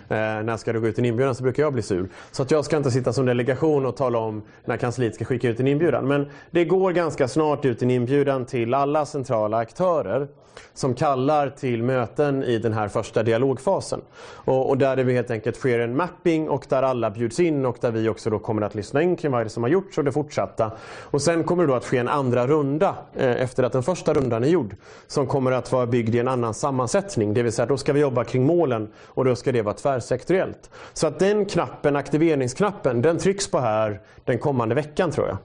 [0.09, 2.09] eh, när ska det gå ut en inbjudan så brukar jag bli sur.
[2.31, 5.49] Så att jag ska inte sitta som delegation och tala om när kansliet ska skicka
[5.49, 6.07] ut en inbjudan.
[6.07, 10.27] Men det går ganska snart ut en inbjudan till alla centrala aktörer
[10.73, 14.01] som kallar till möten i den här första dialogfasen.
[14.23, 17.77] Och, och där det helt enkelt sker en mapping och där alla bjuds in och
[17.81, 20.03] där vi också då kommer att lyssna in kring vad det som har gjorts och
[20.03, 20.71] det fortsatta.
[21.01, 24.13] Och sen kommer det då att ske en andra runda eh, efter att den första
[24.13, 24.75] rundan är gjord
[25.07, 27.33] som kommer att vara byggd i en annan sammansättning.
[27.33, 30.69] Det vill säga då ska vi jobba kring målen och då ska det vara tvärsektoriellt.
[30.93, 35.37] Så att den knappen, aktiveringsknappen, den trycks på här den kommande veckan tror jag.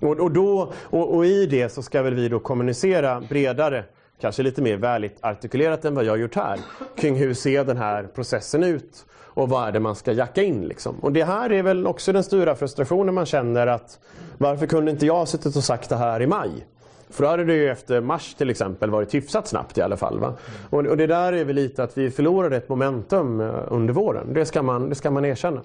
[0.00, 3.84] Och, och, då, och, och, i det så ska väl vi då kommunicera bredare,
[4.20, 6.60] kanske lite mer väldigt artikulerat än vad jag har gjort här,
[6.96, 10.68] kring hur ser den här processen ut och vad är det man ska jacka in.
[10.68, 10.96] Liksom.
[11.00, 13.98] Och det här är väl också den stora frustrationen man känner att
[14.38, 16.66] varför kunde inte jag suttit och sagt det här i maj?
[17.10, 20.18] För då hade det ju efter mars till exempel varit hyfsat snabbt i alla fall.
[20.18, 20.34] Va?
[20.70, 24.34] Och, och det där är väl lite att vi förlorade ett momentum eh, under våren.
[24.34, 25.60] Det ska man, det ska man erkänna.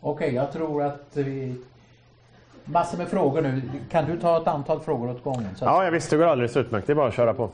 [0.00, 1.56] Okej, okay, jag tror att vi
[2.64, 3.62] massor med frågor nu.
[3.90, 5.48] Kan du ta ett antal frågor åt gången?
[5.56, 5.70] Så att...
[5.70, 6.16] Ja, jag visste.
[6.16, 6.86] Det går alldeles utmärkt.
[6.86, 7.50] Det är bara att köra på.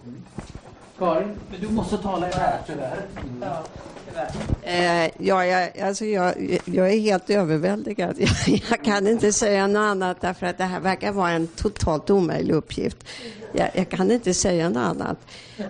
[0.98, 3.00] Karin, du måste tala i det här tyvärr.
[3.40, 3.62] Ja.
[4.62, 8.16] Eh, ja, jag, alltså jag, jag är helt överväldigad.
[8.18, 12.10] Jag, jag, kan inte säga något annat därför att det här verkar vara en totalt
[12.10, 12.96] omöjlig uppgift.
[13.52, 15.18] Jag, jag, kan inte säga något annat.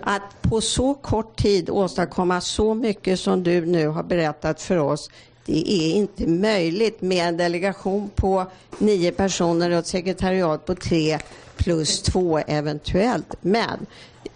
[0.01, 5.09] Att på så kort tid åstadkomma så mycket som du nu har berättat för oss
[5.49, 8.45] det är inte möjligt med en delegation på
[8.77, 11.19] nio personer och ett sekretariat på tre
[11.57, 13.35] plus två eventuellt.
[13.41, 13.85] Men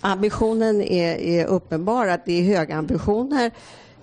[0.02, 3.52] ambitionen är, är uppenbar att det är höga ambitioner.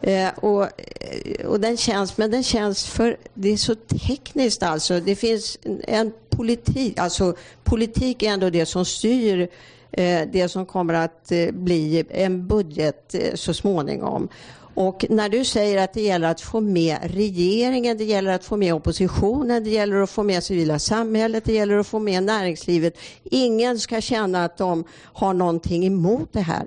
[0.00, 5.00] Eh, och, eh, och den känns, men den känns för, det är så tekniskt alltså.
[5.00, 7.34] Det finns en politik, alltså
[7.64, 9.48] politik är ändå det som styr
[9.92, 14.28] eh, det som kommer att eh, bli en budget eh, så småningom.
[14.74, 18.56] Och när du säger att det gäller att få med regeringen, det gäller att få
[18.56, 22.98] med oppositionen, det gäller att få med civila samhället, det gäller att få med näringslivet.
[23.24, 26.66] Ingen ska känna att de har någonting emot det här.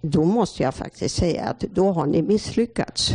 [0.00, 3.12] Då måste jag faktiskt säga att då har ni misslyckats.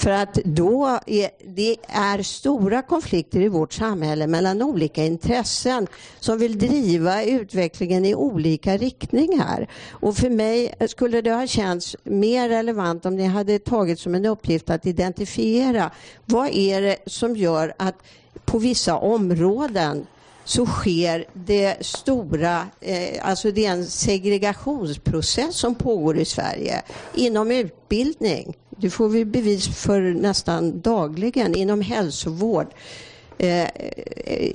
[0.00, 5.86] För att då är det är stora konflikter i vårt samhälle mellan olika intressen
[6.20, 9.68] som vill driva utvecklingen i olika riktningar.
[9.90, 14.26] Och för mig skulle det ha känts mer relevant om ni hade tagit som en
[14.26, 15.90] uppgift att identifiera
[16.24, 17.96] vad är det som gör att
[18.44, 20.06] på vissa områden
[20.50, 26.82] så sker det stora, eh, alltså det är en segregationsprocess som pågår i Sverige
[27.14, 28.56] inom utbildning.
[28.70, 32.66] Det får vi bevis för nästan dagligen inom hälsovård.
[33.42, 33.68] Eh,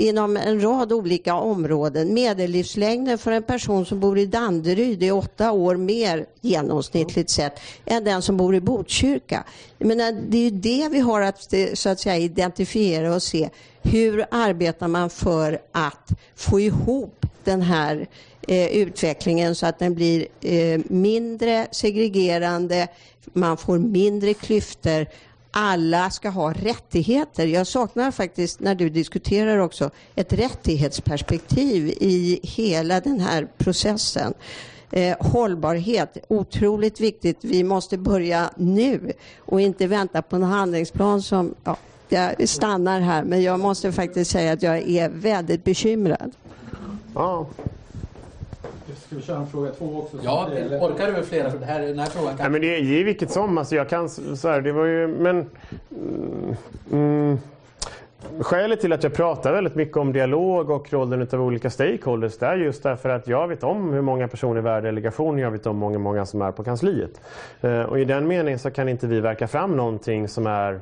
[0.02, 2.14] inom en rad olika områden.
[2.14, 8.04] Medellivslängden för en person som bor i Danderyd är åtta år mer genomsnittligt sett än
[8.04, 9.44] den som bor i Botkyrka.
[9.78, 9.98] Men
[10.30, 13.50] det är ju det vi har att, så att säga, identifiera och se.
[13.84, 18.08] Hur arbetar man för att få ihop den här
[18.48, 22.88] eh, utvecklingen så att den blir eh, mindre segregerande,
[23.34, 25.06] man får mindre klyftor
[25.58, 27.48] alla ska ha rättigheter.
[27.48, 34.34] Jag saknar faktiskt, när du diskuterar också, ett rättighetsperspektiv i hela den här processen.
[34.92, 37.38] Eh, hållbarhet, otroligt viktigt.
[37.42, 41.78] Vi måste börja nu och inte vänta på en handlingsplan som, ja,
[42.10, 46.32] jag stannar här, men jag måste faktiskt säga att jag är väldigt bekymrad.
[47.14, 47.48] Ja.
[48.96, 50.18] Ska vi köra en fråga två också?
[50.24, 50.50] Ja,
[50.82, 51.52] orkar du väl flera?
[51.52, 52.52] För det här, den här frågan Nej, kan...
[52.52, 53.58] men det är i vilket som.
[53.58, 55.50] Alltså jag kan så här, det var ju, men...
[55.92, 56.56] Mm,
[56.92, 57.38] mm,
[58.40, 62.46] skälet till att jag pratar väldigt mycket om dialog och rollen av olika stakeholders det
[62.46, 65.78] är just därför att jag vet om hur många personer i delegationen, jag vet om
[65.78, 67.22] många, många som är på kansliet.
[67.62, 70.80] Eh, och i den meningen så kan inte vi verka fram någonting som är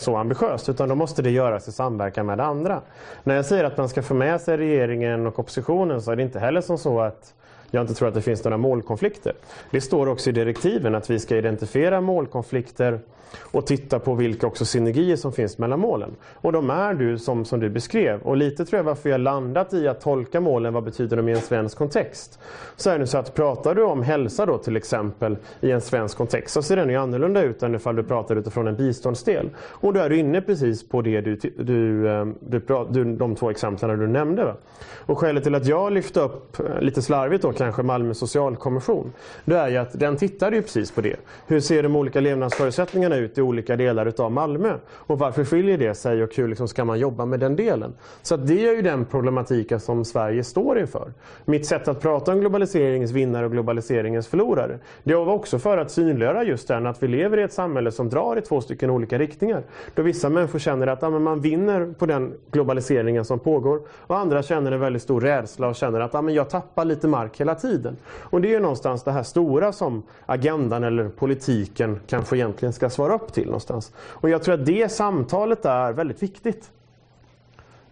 [0.00, 2.80] så ambitiöst utan då måste det göras i samverkan med andra.
[3.24, 6.22] När jag säger att man ska få med sig regeringen och oppositionen så är det
[6.22, 7.34] inte heller som så att
[7.70, 9.32] jag inte tror att det finns några målkonflikter.
[9.70, 13.00] Det står också i direktiven att vi ska identifiera målkonflikter
[13.38, 16.10] och titta på vilka också synergier som finns mellan målen.
[16.34, 18.20] Och de är du som, som du beskrev.
[18.22, 21.32] Och lite tror jag varför jag landat i att tolka målen, vad betyder de i
[21.32, 22.38] en svensk kontext?
[22.76, 26.16] Så är det så att pratar du om hälsa då till exempel i en svensk
[26.16, 29.50] kontext så ser den ju annorlunda ut än ifall du pratar utifrån en biståndsdel.
[29.58, 33.50] Och då är du inne precis på det du, du, eh, du, du de två
[33.50, 34.44] exemplen du nämnde.
[34.44, 34.54] Va?
[34.96, 39.12] Och skälet till att jag lyfte upp, eh, lite slarvigt då kanske, Malmö socialkommission.
[39.44, 41.16] Det är ju att den tittar ju precis på det.
[41.46, 44.74] Hur ser de olika levnadsförutsättningarna ut i olika delar utav Malmö?
[44.92, 47.94] Och varför skiljer det sig och hur liksom ska man jobba med den delen?
[48.22, 51.12] Så att det är ju den problematiken som Sverige står inför.
[51.44, 54.78] Mitt sätt att prata om globaliseringens vinnare och globaliseringens förlorare.
[55.02, 58.08] Det var också för att synliggöra just den att vi lever i ett samhälle som
[58.08, 59.62] drar i två stycken olika riktningar.
[59.94, 64.42] Då vissa människor känner att ja, man vinner på den globaliseringen som pågår och andra
[64.42, 67.49] känner en väldigt stor rädsla och känner att ja, men jag tappar lite mark hela
[67.54, 67.96] tiden.
[68.06, 73.14] Och det är någonstans det här stora som agendan eller politiken kanske egentligen ska svara
[73.14, 73.92] upp till någonstans.
[73.98, 76.70] Och jag tror att det samtalet är väldigt viktigt.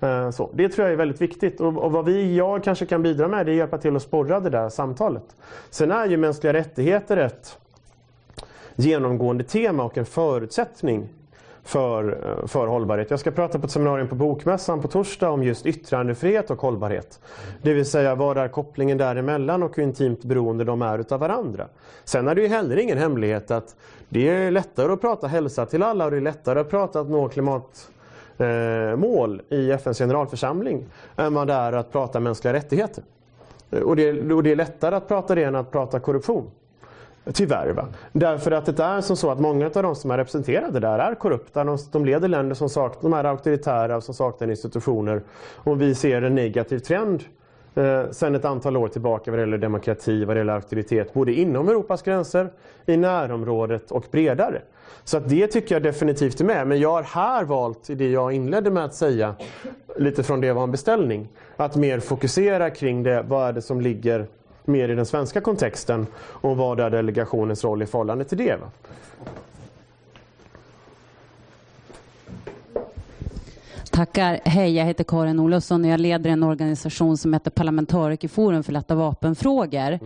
[0.01, 3.03] Eh, så, det tror jag är väldigt viktigt och, och vad vi, jag kanske kan
[3.03, 5.37] bidra med det är att hjälpa till att sporra det där samtalet.
[5.71, 7.59] Sen är ju mänskliga rättigheter ett
[8.77, 11.09] genomgående tema och en förutsättning
[11.69, 13.11] för, eh, för hållbarhet.
[13.11, 17.21] Jag ska prata på ett seminarium på Bokmässan på torsdag om just yttrandefrihet och hållbarhet.
[17.63, 21.69] Det vill säga vad är kopplingen däremellan och hur intimt beroende de är utav varandra.
[22.05, 23.77] Sen är det ju heller ingen hemlighet att
[24.09, 27.09] det är lättare att prata hälsa till alla och det är lättare att prata att
[27.09, 27.71] nå klimatmål
[28.39, 33.05] eh, mål i FNs generalförsamling än vad det är att prata mänskliga rättigheter.
[33.85, 36.51] Och det, och det är lättare att prata det än att prata korruption.
[37.33, 37.71] Tyvärr.
[37.71, 37.89] Va?
[38.13, 41.15] Därför att det är som så att många av de som är representerade där är
[41.15, 41.65] korrupta.
[41.65, 45.23] De, de leder länder som saknar, de är auktoritära och som saknar institutioner.
[45.55, 47.25] Och vi ser en negativ trend
[47.75, 51.15] eh, sedan ett antal år tillbaka vad det gäller demokrati, vad det gäller auktoritet.
[51.15, 52.51] Både inom Europas gränser,
[52.87, 54.63] i närområdet och bredare.
[55.05, 56.67] Så att det tycker jag definitivt är med.
[56.67, 59.35] Men jag har här valt, i det jag inledde med att säga,
[59.97, 63.81] lite från det var en beställning, att mer fokusera kring det, vad är det som
[63.81, 64.27] ligger
[64.69, 68.59] mer i den svenska kontexten och vad är delegationens roll i förhållande till det.
[73.99, 74.41] Tackar.
[74.45, 78.95] Hej, jag heter Karin Olofsson och jag leder en organisation som heter Parlamentarikerforum för lätta
[78.95, 79.99] vapenfrågor.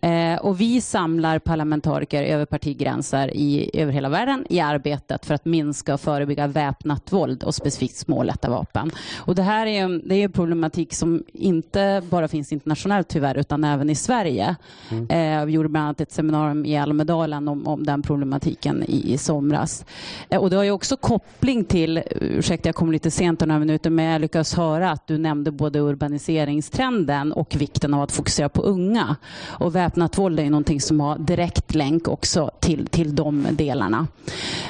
[0.00, 0.34] Mm.
[0.34, 5.44] Eh, och vi samlar parlamentariker över partigränser i, över hela världen i arbetet för att
[5.44, 8.90] minska och förebygga väpnat våld och specifikt små lätta vapen.
[9.16, 13.64] Och det här är, det är en problematik som inte bara finns internationellt tyvärr utan
[13.64, 14.56] även i Sverige.
[14.90, 15.10] Mm.
[15.40, 19.18] Eh, vi gjorde bland annat ett seminarium i Almedalen om, om den problematiken i, i
[19.18, 19.84] somras.
[20.28, 23.90] Eh, och det har ju också koppling till, ursäkta jag kommer lite sent några minuter,
[23.90, 28.62] men jag lyckas höra att du nämnde både urbaniseringstrenden och vikten av att fokusera på
[28.62, 29.16] unga.
[29.46, 34.06] Och väpnat våld är någonting som har direkt länk också till, till de delarna.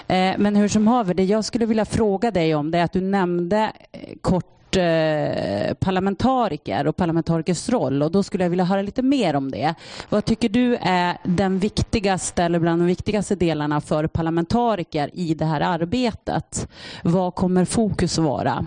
[0.06, 2.92] Eh, men hur som haver, det jag skulle vilja fråga dig om det är att
[2.92, 8.64] du nämnde eh, kort bort eh, parlamentariker och parlamentarikers roll och då skulle jag vilja
[8.64, 9.74] höra lite mer om det.
[10.08, 15.44] Vad tycker du är den viktigaste eller bland de viktigaste delarna för parlamentariker i det
[15.44, 16.68] här arbetet?
[17.02, 18.66] Vad kommer fokus vara?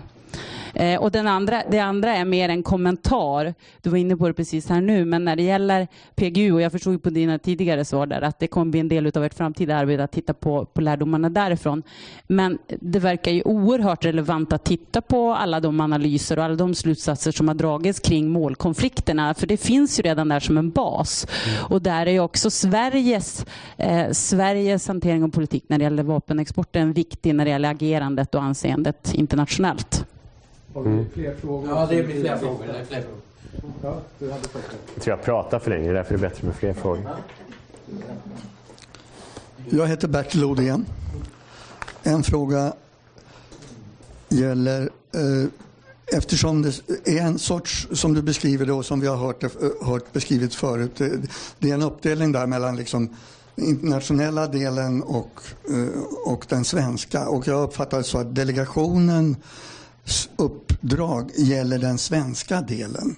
[0.76, 3.54] Eh, och den andra, det andra är mer en kommentar.
[3.82, 6.72] Du var inne på det precis här nu, men när det gäller PGU, och jag
[6.72, 9.76] förstod på dina tidigare svar där att det kommer bli en del av ert framtida
[9.76, 11.82] arbete att titta på, på lärdomarna därifrån.
[12.26, 16.74] Men det verkar ju oerhört relevant att titta på alla de analyser och alla de
[16.74, 21.26] slutsatser som har dragits kring målkonflikterna, för det finns ju redan där som en bas.
[21.46, 21.64] Mm.
[21.70, 23.46] Och där är ju också Sveriges,
[23.76, 28.42] eh, Sveriges hantering av politik när det gäller vapenexporten viktig när det gäller agerandet och
[28.42, 30.06] anseendet internationellt.
[30.76, 31.04] Har vi mm.
[31.14, 31.68] fler frågor?
[31.68, 32.66] Ja, det blir fler frågor.
[32.66, 33.20] Det är fler frågor.
[33.82, 34.42] Ja, du hade
[34.94, 37.08] Jag tror jag pratar för länge, därför är det bättre med fler frågor.
[39.70, 40.86] Jag heter Bertil Odén.
[42.02, 42.72] en fråga
[44.28, 44.82] gäller
[45.14, 45.48] eh,
[46.06, 49.44] Eftersom det är en sorts, som du beskriver det och som vi har hört,
[49.82, 51.00] hört beskrivet förut,
[51.58, 53.16] det är en uppdelning där mellan liksom
[53.54, 57.28] internationella delen och, eh, och den svenska.
[57.28, 59.38] Och jag uppfattar det så att delegationens
[60.36, 63.16] uppdrag gäller den svenska delen.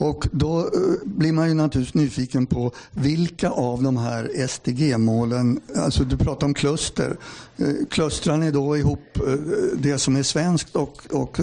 [0.00, 0.66] Och då eh,
[1.04, 6.54] blir man ju naturligtvis nyfiken på vilka av de här SDG-målen, alltså du pratar om
[6.54, 7.16] kluster.
[7.56, 9.32] Eh, Klustrar ni då ihop eh,
[9.76, 11.38] det som är svenskt och, och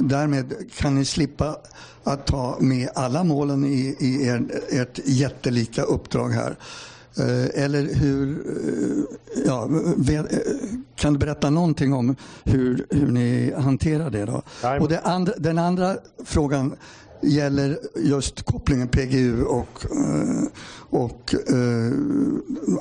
[0.00, 1.56] därmed kan ni slippa
[2.04, 6.56] att ta med alla målen i, i er, ert jättelika uppdrag här.
[7.54, 8.42] Eller hur,
[9.46, 9.68] ja,
[10.96, 14.24] kan du berätta någonting om hur, hur ni hanterar det?
[14.24, 14.42] Då?
[14.80, 16.76] Och det andra, den andra frågan
[17.22, 20.48] gäller just kopplingen PGU och, eh,
[20.90, 21.92] och eh,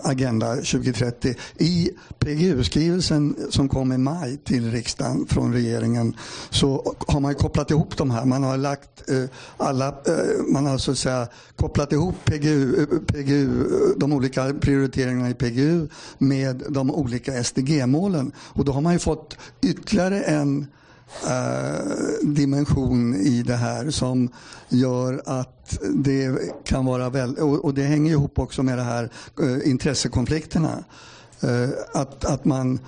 [0.03, 1.35] Agenda 2030.
[1.57, 6.15] I PGU-skrivelsen som kom i maj till riksdagen från regeringen
[6.49, 8.25] så har man kopplat ihop de här.
[8.25, 9.23] Man har lagt eh,
[9.57, 13.63] alla, eh, man har så att säga kopplat ihop PGU, eh, PGU,
[13.97, 18.31] de olika prioriteringarna i PGU med de olika SDG-målen.
[18.37, 20.67] Och då har man ju fått ytterligare en
[22.21, 24.29] dimension i det här som
[24.69, 29.09] gör att det kan vara väldigt, och, och, det hänger ihop också med det här
[29.41, 30.83] eh, intressekonflikterna.
[31.41, 32.79] Eh, att, att man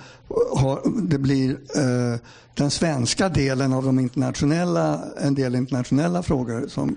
[0.56, 2.20] har, det blir eh,
[2.54, 6.96] den svenska delen av de internationella, en del internationella frågor som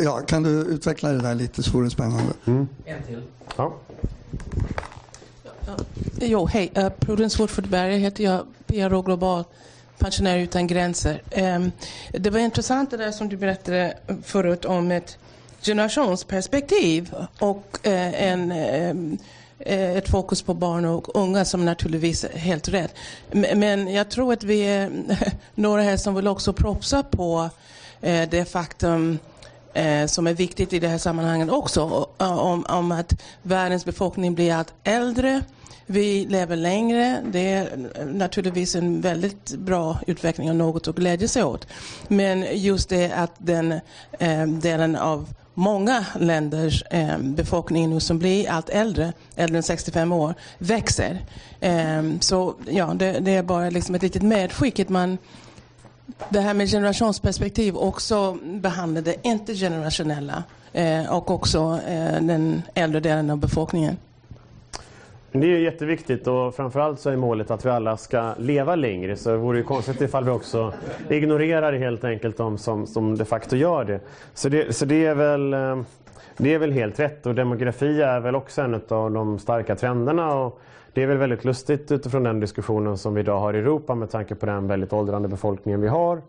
[0.00, 2.32] ja, Kan du utveckla det där lite så vore det spännande.
[2.44, 2.68] Mm.
[2.84, 3.22] En till.
[3.56, 3.74] Ja.
[6.20, 6.72] Jo, hej.
[6.78, 9.44] Uh, Prudence Woodford-Berger heter jag, PRO Global
[9.98, 11.22] Pensionärer utan gränser.
[11.30, 11.72] Ehm,
[12.12, 15.18] det var intressant det där som du berättade förut om ett
[15.62, 19.18] generationsperspektiv och eh, en, ehm,
[19.58, 22.94] eh, ett fokus på barn och unga som naturligtvis är helt rätt.
[23.32, 24.90] Men jag tror att vi är
[25.54, 27.50] några här som vill också propsa på
[28.00, 29.18] eh, det faktum
[30.06, 34.74] som är viktigt i det här sammanhanget också, om, om att världens befolkning blir allt
[34.84, 35.42] äldre
[35.90, 37.22] vi lever längre.
[37.32, 41.66] Det är naturligtvis en väldigt bra utveckling och något att glädja sig åt.
[42.08, 43.72] Men just det att den
[44.18, 50.12] eh, delen av många länders eh, befolkning nu som blir allt äldre, äldre än 65
[50.12, 51.24] år, växer.
[51.60, 55.18] Eh, så ja, det, det, är bara liksom ett litet medskick att man
[56.28, 63.30] det här med generationsperspektiv också behandlar det intergenerationella eh, och också eh, den äldre delen
[63.30, 63.96] av befolkningen.
[65.32, 69.30] Det är jätteviktigt och framförallt så är målet att vi alla ska leva längre så
[69.30, 70.72] det vore ju konstigt ifall vi också
[71.08, 74.00] ignorerar helt enkelt de som, som de facto gör det.
[74.34, 75.76] Så det, så det är väl eh,
[76.36, 80.34] det är väl helt rätt och demografi är väl också en av de starka trenderna.
[80.34, 80.60] Och
[80.92, 84.10] det är väl väldigt lustigt utifrån den diskussionen som vi idag har i Europa med
[84.10, 86.22] tanke på den väldigt åldrande befolkningen vi har.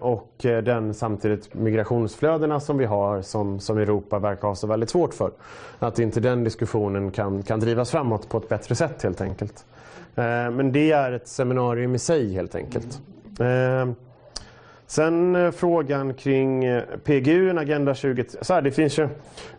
[0.00, 4.90] Och eh, den samtidigt migrationsflödena som vi har som, som Europa verkar ha så väldigt
[4.90, 5.30] svårt för.
[5.78, 9.64] Att inte den diskussionen kan, kan drivas framåt på ett bättre sätt helt enkelt.
[10.14, 13.00] Eh, men det är ett seminarium i sig helt enkelt.
[13.40, 13.92] Eh,
[14.90, 18.24] Sen eh, frågan kring eh, PGU, en Agenda 20...
[18.40, 19.08] Så här, det finns ju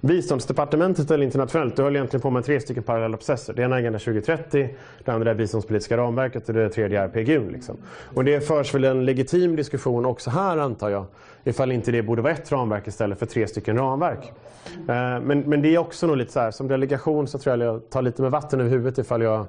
[0.01, 3.53] biståndsdepartementet eller internationellt, Du höll egentligen på med tre stycken parallella processer.
[3.53, 4.69] Det ena är Agenda 2030,
[5.05, 7.49] det andra är biståndspolitiska ramverket och det tredje är PGU.
[7.49, 7.77] Liksom.
[8.13, 11.05] Och det förs väl en legitim diskussion också här antar jag,
[11.43, 14.31] ifall inte det borde vara ett ramverk istället för tre stycken ramverk.
[14.65, 17.73] Eh, men, men det är också nog lite så här, som delegation så tror jag
[17.75, 19.45] jag tar lite med vatten över huvudet ifall jag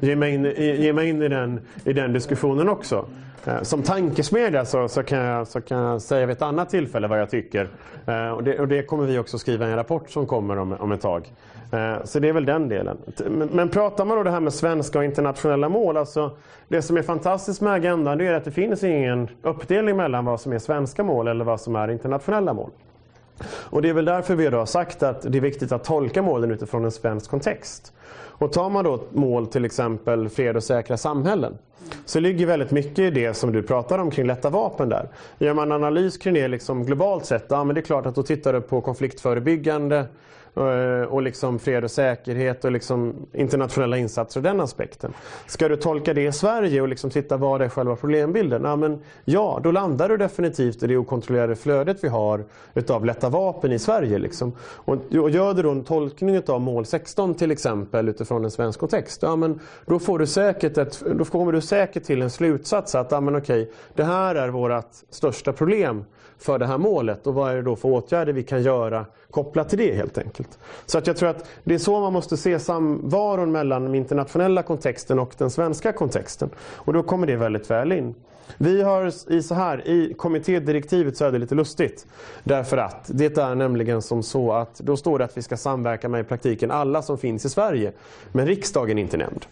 [0.00, 3.06] ger mig in, ger mig in i, den, i den diskussionen också.
[3.46, 7.08] Eh, som tankesmedja så, så, kan jag, så kan jag säga vid ett annat tillfälle
[7.08, 7.68] vad jag tycker.
[8.06, 10.72] Eh, och det, och det kommer vi också skriva i en rapport som kommer om,
[10.72, 11.32] om ett tag.
[11.72, 12.98] Eh, så det är väl den delen.
[13.30, 15.96] Men, men pratar man då det här med svenska och internationella mål.
[15.96, 16.30] Alltså
[16.68, 20.40] det som är fantastiskt med agendan det är att det finns ingen uppdelning mellan vad
[20.40, 22.70] som är svenska mål eller vad som är internationella mål.
[23.44, 26.50] Och det är väl därför vi har sagt att det är viktigt att tolka målen
[26.50, 27.92] utifrån en svensk kontext.
[28.42, 31.58] Och tar man då mål till exempel fred och säkra samhällen
[32.04, 35.08] så ligger väldigt mycket i det som du pratar om kring lätta vapen där.
[35.38, 38.22] Gör man analys kring det liksom globalt sett, ja men det är klart att då
[38.22, 40.06] tittar du på konfliktförebyggande
[40.56, 45.12] Eh, och liksom fred och säkerhet och liksom internationella insatser och den aspekten.
[45.46, 48.64] Ska du tolka det i Sverige och liksom titta vad är själva problembilden?
[48.64, 52.44] Ja, men ja, då landar du definitivt i det okontrollerade flödet vi har
[52.74, 54.18] utav lätta vapen i Sverige.
[54.18, 54.52] Liksom.
[54.60, 58.80] Och, och gör du då en tolkning av mål 16 till exempel utifrån en svensk
[58.80, 62.94] kontext, ja, men då, får du säkert ett, då kommer du säkert till en slutsats
[62.94, 66.04] att ja, men okej, det här är vårt största problem
[66.42, 69.68] för det här målet och vad är det då för åtgärder vi kan göra kopplat
[69.68, 70.58] till det helt enkelt.
[70.86, 74.62] Så att jag tror att det är så man måste se samvaron mellan den internationella
[74.62, 76.50] kontexten och den svenska kontexten.
[76.58, 78.14] Och då kommer det väldigt väl in.
[78.58, 82.06] Vi har i så här, i kommittédirektivet så är det lite lustigt.
[82.44, 86.08] Därför att det är nämligen som så att då står det att vi ska samverka
[86.08, 87.92] med i praktiken alla som finns i Sverige.
[88.32, 89.46] Men riksdagen är inte nämnd.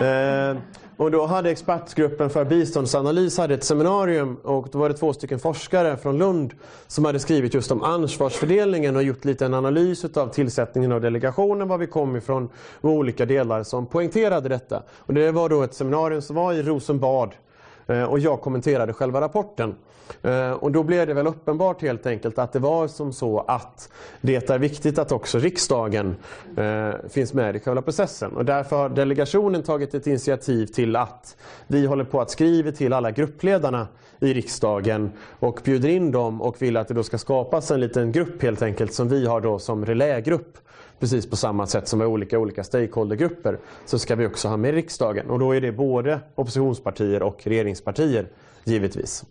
[0.00, 0.56] Eh,
[0.96, 5.38] och då hade expertgruppen för biståndsanalys hade ett seminarium och då var det två stycken
[5.38, 6.54] forskare från Lund
[6.86, 11.68] som hade skrivit just om ansvarsfördelningen och gjort lite en analys av tillsättningen av delegationen,
[11.68, 12.48] var vi kom ifrån
[12.80, 14.82] och olika delar som poängterade detta.
[14.90, 17.49] Och det var då ett seminarium som var i Rosenbad Eh,
[17.90, 19.74] Eh, och jag kommenterade själva rapporten.
[20.22, 23.88] Eh, och då blev det väl uppenbart helt enkelt att det var som så att
[24.20, 26.16] det är viktigt att också riksdagen
[26.56, 28.36] eh, finns med i själva processen.
[28.36, 31.36] Och därför har delegationen tagit ett initiativ till att
[31.66, 33.88] vi håller på att skriva till alla gruppledarna
[34.20, 38.12] i riksdagen och bjuder in dem och vill att det då ska skapas en liten
[38.12, 40.58] grupp helt enkelt som vi har då som relägrupp
[41.00, 44.74] precis på samma sätt som med olika, olika stakeholdergrupper så ska vi också ha med
[44.74, 45.30] riksdagen.
[45.30, 48.26] Och då är det både oppositionspartier och regeringspartier
[48.64, 49.24] givetvis.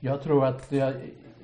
[0.00, 0.92] Jag tror att jag,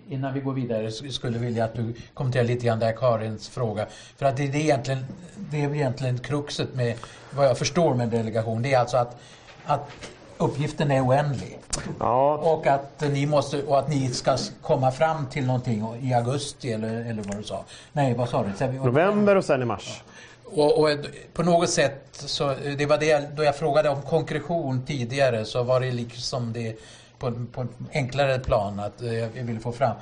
[0.08, 3.86] innan vi går vidare skulle vilja att du kommenterar lite grann där Karins fråga.
[4.16, 5.04] För att det är egentligen,
[5.50, 6.94] det är egentligen kruxet med
[7.30, 8.62] vad jag förstår med delegation.
[8.62, 9.20] Det är alltså att,
[9.64, 9.90] att
[10.38, 11.58] uppgiften är oändlig.
[11.98, 12.34] Ja.
[12.34, 17.04] Och, att ni måste, och att ni ska komma fram till någonting i augusti eller,
[17.10, 17.64] eller vad du sa.
[17.92, 18.66] Nej, vad sa du?
[18.72, 20.02] November och sen i mars.
[20.44, 20.90] Och, och,
[21.32, 25.80] på något sätt, så, det var det då jag frågade om konkretion tidigare så var
[25.80, 26.76] det liksom det
[27.18, 29.96] på, på en enklare plan att eh, jag ville få fram.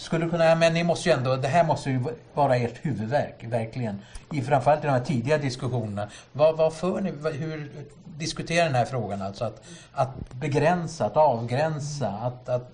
[0.00, 2.00] Skulle kunna, men ni måste ju ändå, det här måste ju
[2.34, 3.98] vara ert huvudverk, verkligen.
[4.32, 6.08] I framförallt i de här tidiga diskussionerna.
[6.32, 7.70] Vad, vad för ni, hur
[8.04, 9.44] diskuterar den här frågan alltså?
[9.44, 12.72] Att, att begränsa, att avgränsa, att, att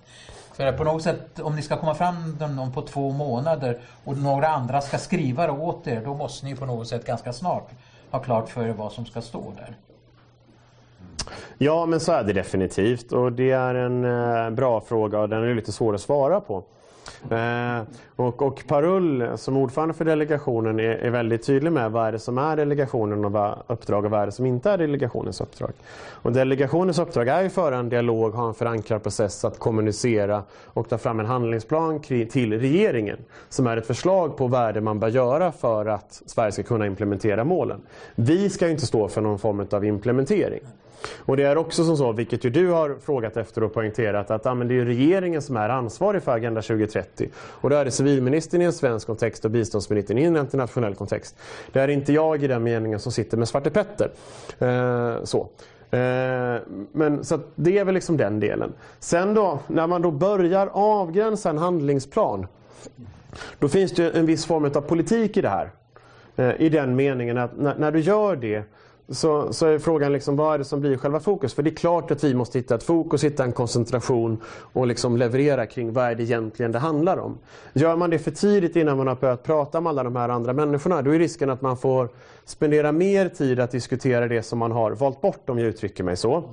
[0.53, 4.81] för på något sätt, om ni ska komma fram på två månader och några andra
[4.81, 7.69] ska skriva det åt er, då måste ni på något sätt ganska snart
[8.11, 9.75] ha klart för er vad som ska stå där.
[11.57, 15.43] Ja, men så är det definitivt och det är en eh, bra fråga och den
[15.43, 16.63] är lite svår att svara på.
[17.31, 17.81] Eh,
[18.15, 22.19] och, och Parull som ordförande för delegationen är, är, väldigt tydlig med vad är det
[22.19, 25.71] som är delegationen och vad uppdrag och vad är det som inte är delegationens uppdrag.
[26.09, 30.89] Och delegationens uppdrag är att föra en dialog, ha en förankrad process att kommunicera och
[30.89, 33.17] ta fram en handlingsplan till regeringen
[33.49, 36.85] som är ett förslag på vad det man bör göra för att Sverige ska kunna
[36.85, 37.81] implementera målen.
[38.15, 40.61] Vi ska inte stå för någon form av implementering.
[41.17, 44.45] Och det är också som så, vilket ju du har frågat efter och poängterat, att
[44.45, 47.29] ja, men det är regeringen som är ansvarig för Agenda 2030.
[47.35, 51.35] Och då är det civilministern i en svensk kontext och biståndsministern i en internationell kontext.
[51.71, 54.11] Det är inte jag i den meningen som sitter med Svarte Petter.
[54.59, 55.49] Eh, så.
[55.91, 58.73] Eh, men, så det är väl liksom den delen.
[58.99, 62.47] Sen då, när man då börjar avgränsa en handlingsplan,
[63.59, 65.71] då finns det en viss form av politik i det här.
[66.35, 68.63] Eh, I den meningen att när, när du gör det
[69.09, 71.53] så, så är frågan liksom, vad är det som blir själva fokus?
[71.53, 74.41] För det är klart att vi måste hitta ett fokus, hitta en koncentration
[74.73, 77.37] och liksom leverera kring vad är det egentligen det handlar om.
[77.73, 80.53] Gör man det för tidigt innan man har börjat prata med alla de här andra
[80.53, 82.09] människorna, då är risken att man får
[82.45, 86.17] spendera mer tid att diskutera det som man har valt bort, om jag uttrycker mig
[86.17, 86.43] så,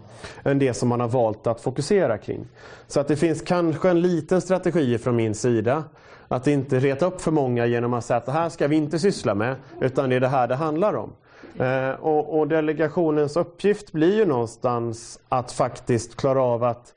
[0.43, 2.47] än det som man har valt att fokusera kring.
[2.87, 5.85] Så att det finns kanske en liten strategi från min sida
[6.29, 8.99] att inte reta upp för många genom att säga att det här ska vi inte
[8.99, 11.11] syssla med, utan det är det här det handlar om.
[11.59, 16.95] Eh, och, och, delegationens uppgift blir ju någonstans att faktiskt klara av att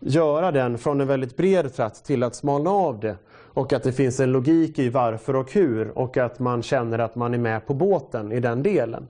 [0.00, 3.16] göra den från en väldigt bred tratt till att smalna av det.
[3.32, 7.14] Och att det finns en logik i varför och hur och att man känner att
[7.14, 9.08] man är med på båten i den delen.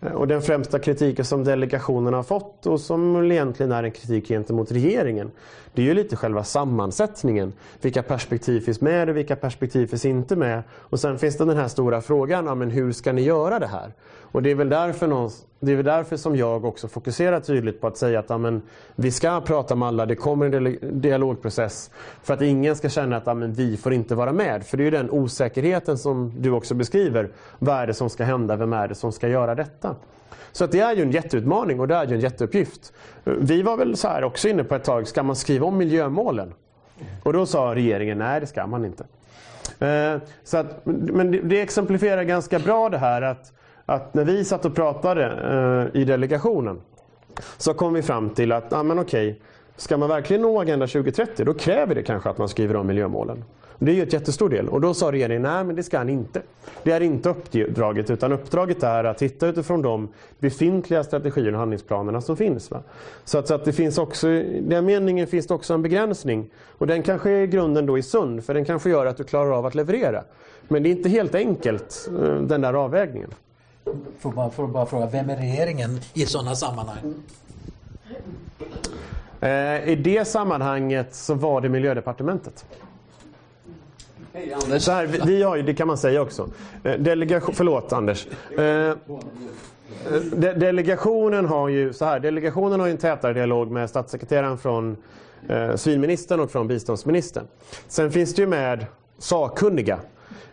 [0.00, 4.28] Eh, och den främsta kritiken som delegationen har fått och som egentligen är en kritik
[4.28, 5.30] gentemot regeringen
[5.76, 7.52] det är ju lite själva sammansättningen.
[7.80, 10.62] Vilka perspektiv finns med och vilka perspektiv finns inte med?
[10.72, 13.66] Och sen finns det den här stora frågan, ja, men hur ska ni göra det
[13.66, 13.92] här?
[14.36, 15.30] Och det är väl därför,
[15.60, 18.62] det är väl därför som jag också fokuserar tydligt på att säga att amen,
[18.94, 21.90] vi ska prata med alla, det kommer en dialogprocess.
[22.22, 24.66] För att ingen ska känna att amen, vi får inte vara med.
[24.66, 27.28] För det är ju den osäkerheten som du också beskriver.
[27.58, 28.56] Vad är det som ska hända?
[28.56, 29.96] Vem är det som ska göra detta?
[30.52, 32.92] Så att det är ju en jätteutmaning och det är ju en jätteuppgift.
[33.24, 36.54] Vi var väl så här också inne på ett tag, ska man skriva om miljömålen?
[37.22, 39.04] Och då sa regeringen, nej det ska man inte.
[39.86, 43.52] Eh, så att, men det exemplifierar ganska bra det här att,
[43.86, 45.24] att när vi satt och pratade
[45.94, 46.80] eh, i delegationen
[47.56, 49.40] så kom vi fram till att, ah, men okej,
[49.76, 53.44] ska man verkligen nå Agenda 2030 då kräver det kanske att man skriver om miljömålen.
[53.78, 54.68] Det är ju ett jättestor del.
[54.68, 56.42] Och då sa regeringen, nej men det ska han inte.
[56.82, 60.08] Det är inte uppdraget, utan uppdraget är att titta utifrån de
[60.38, 62.70] befintliga strategierna och handlingsplanerna som finns.
[62.70, 62.82] Va?
[63.24, 66.50] Så, att, så att det finns också, i den meningen finns det också en begränsning.
[66.78, 69.58] Och den kanske i grunden då är sund, för den kanske gör att du klarar
[69.58, 70.24] av att leverera.
[70.68, 73.30] Men det är inte helt enkelt, eh, den där avvägningen.
[74.18, 77.14] Får bara, får bara fråga, vem är regeringen i sådana sammanhang?
[79.40, 82.64] Eh, I det sammanhanget så var det miljödepartementet.
[84.32, 86.48] Hej Så här, vi, vi har ju, det kan man säga också.
[86.84, 88.26] Eh, Delegation, förlåt Anders.
[88.58, 88.94] Eh,
[90.32, 94.96] de, delegationen har ju så här, delegationen har ju en tätare dialog med statssekreteraren från
[95.48, 97.44] eh, civilministern och från biståndsministern.
[97.88, 98.86] Sen finns det ju med
[99.18, 99.98] sakkunniga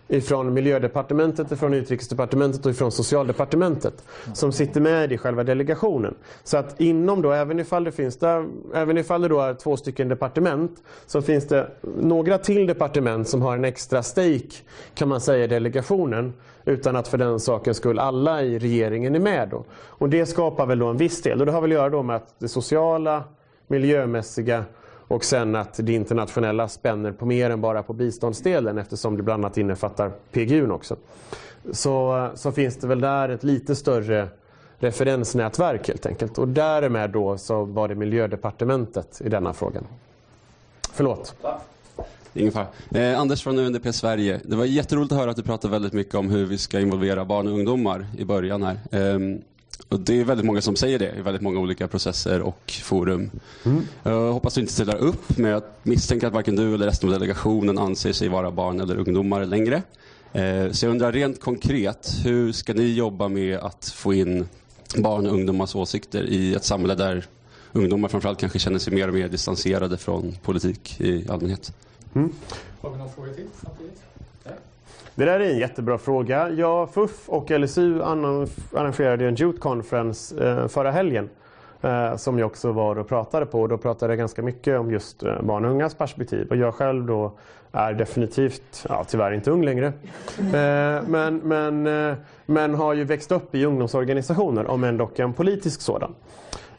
[0.07, 6.15] ifrån miljödepartementet, ifrån utrikesdepartementet och ifrån socialdepartementet som sitter med i själva delegationen.
[6.43, 9.77] Så att inom då, även ifall det finns där, även ifall det då är två
[9.77, 14.53] stycken departement så finns det några till departement som har en extra stake
[14.95, 16.33] kan man säga i delegationen
[16.65, 19.65] utan att för den sakens skull alla i regeringen är med då.
[19.73, 22.03] Och det skapar väl då en viss del och det har väl att göra då
[22.03, 23.23] med att det sociala,
[23.67, 24.63] miljömässiga
[25.13, 29.45] och sen att det internationella spänner på mer än bara på biståndsdelen eftersom det bland
[29.45, 30.95] annat innefattar PGU också.
[31.71, 34.27] Så, så finns det väl där ett lite större
[34.79, 36.37] referensnätverk helt enkelt.
[36.37, 39.83] Och därmed då så var det miljödepartementet i denna frågan.
[40.93, 41.35] Förlåt.
[42.33, 42.67] Ingen fara.
[42.91, 44.39] Eh, Anders från UNDP Sverige.
[44.43, 47.25] Det var jätteroligt att höra att du pratade väldigt mycket om hur vi ska involvera
[47.25, 48.79] barn och ungdomar i början här.
[48.91, 49.19] Eh,
[49.89, 53.31] och det är väldigt många som säger det i väldigt många olika processer och forum.
[53.65, 53.83] Mm.
[54.03, 57.13] Jag hoppas du inte ställer upp, men jag misstänker att varken du eller resten av
[57.13, 59.81] delegationen anser sig vara barn eller ungdomar längre.
[60.33, 64.47] Eh, så jag undrar rent konkret, hur ska ni jobba med att få in
[64.97, 67.25] barn och ungdomars åsikter i ett samhälle där
[67.71, 71.73] ungdomar framförallt kanske känner sig mer och mer distanserade från politik i allmänhet?
[72.15, 72.31] Mm.
[72.81, 74.01] Har vi någon fråga till samtidigt?
[75.15, 76.49] Det där är en jättebra fråga.
[76.49, 81.29] Jag, FUF och LSU arrangerade en Youth Conference eh, förra helgen
[81.81, 83.67] eh, som jag också var och pratade på.
[83.67, 86.47] Då pratade jag ganska mycket om just eh, barn och ungas perspektiv.
[86.49, 87.31] Och jag själv då
[87.71, 89.87] är definitivt, ja, tyvärr inte ung längre,
[90.37, 95.33] eh, men, men, eh, men har ju växt upp i ungdomsorganisationer, om än dock en
[95.33, 96.15] politisk sådan.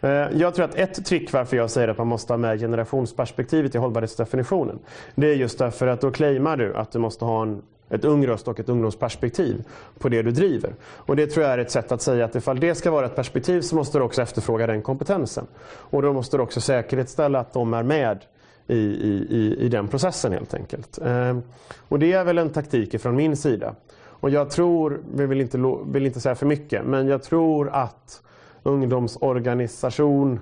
[0.00, 3.74] Eh, jag tror att ett trick varför jag säger att man måste ha med generationsperspektivet
[3.74, 4.78] i hållbarhetsdefinitionen.
[5.14, 8.48] Det är just därför att då claimar du att du måste ha en ett ungröst
[8.48, 9.64] och ett ungdomsperspektiv
[9.98, 10.74] på det du driver.
[10.84, 13.16] Och det tror jag är ett sätt att säga att ifall det ska vara ett
[13.16, 15.46] perspektiv så måste du också efterfråga den kompetensen.
[15.66, 18.18] Och då måste du också säkerhetsställa att de är med
[18.66, 20.98] i, i, i den processen helt enkelt.
[21.04, 21.42] Ehm,
[21.88, 23.74] och det är väl en taktik från min sida.
[24.04, 28.22] Och jag tror, vi vill inte, vill inte säga för mycket, men jag tror att
[28.62, 30.40] ungdomsorganisation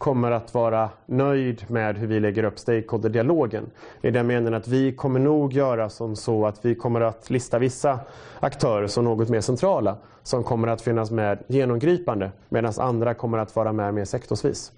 [0.00, 3.70] kommer att vara nöjd med hur vi lägger upp stakeholder-dialogen.
[4.02, 7.58] I den meningen att vi kommer nog göra som så att vi kommer att lista
[7.58, 8.00] vissa
[8.40, 13.56] aktörer som något mer centrala som kommer att finnas med genomgripande medan andra kommer att
[13.56, 14.72] vara med mer sektorsvis.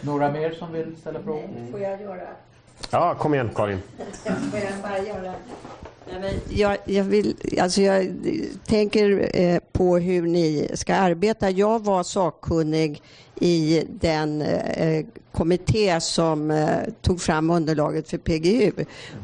[0.00, 1.70] Några mer som vill ställa frågor?
[1.70, 2.28] Får jag göra?
[2.90, 3.78] Ja, kom igen Karin.
[4.50, 5.34] Får jag bara göra
[6.48, 8.14] jag, jag, vill, alltså jag
[8.66, 11.50] tänker eh, på hur ni ska arbeta.
[11.50, 13.02] Jag var sakkunnig
[13.40, 18.72] i den eh, kommitté som eh, tog fram underlaget för PGU.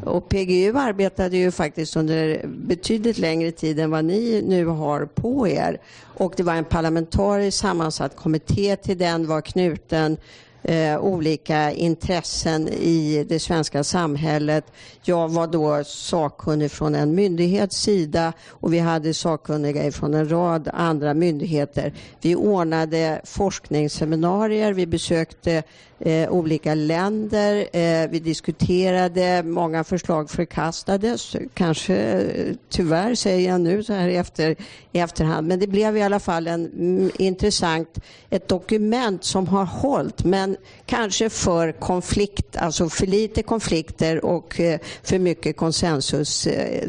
[0.05, 5.49] Och PGU arbetade ju faktiskt under betydligt längre tid än vad ni nu har på
[5.49, 5.81] er.
[6.03, 10.17] Och det var en parlamentariskt sammansatt kommitté till den var knuten
[10.63, 14.65] eh, olika intressen i det svenska samhället.
[15.03, 20.71] Jag var då sakkunnig från en myndighets sida och vi hade sakkunniga från en rad
[20.73, 21.93] andra myndigheter.
[22.21, 25.63] Vi ordnade forskningsseminarier, vi besökte
[26.05, 27.69] eh, olika länder.
[27.73, 31.37] Eh, vi diskuterade, många förslag förkastades.
[31.55, 32.27] Kanske,
[32.69, 34.57] tyvärr säger jag nu så här i, efter,
[34.93, 37.99] i efterhand, men det blev i alla fall en mm, intressant,
[38.31, 44.79] ett dokument som har hållit, men kanske för konflikt, alltså för lite konflikter och eh,
[45.03, 46.89] för mycket konsensus eh,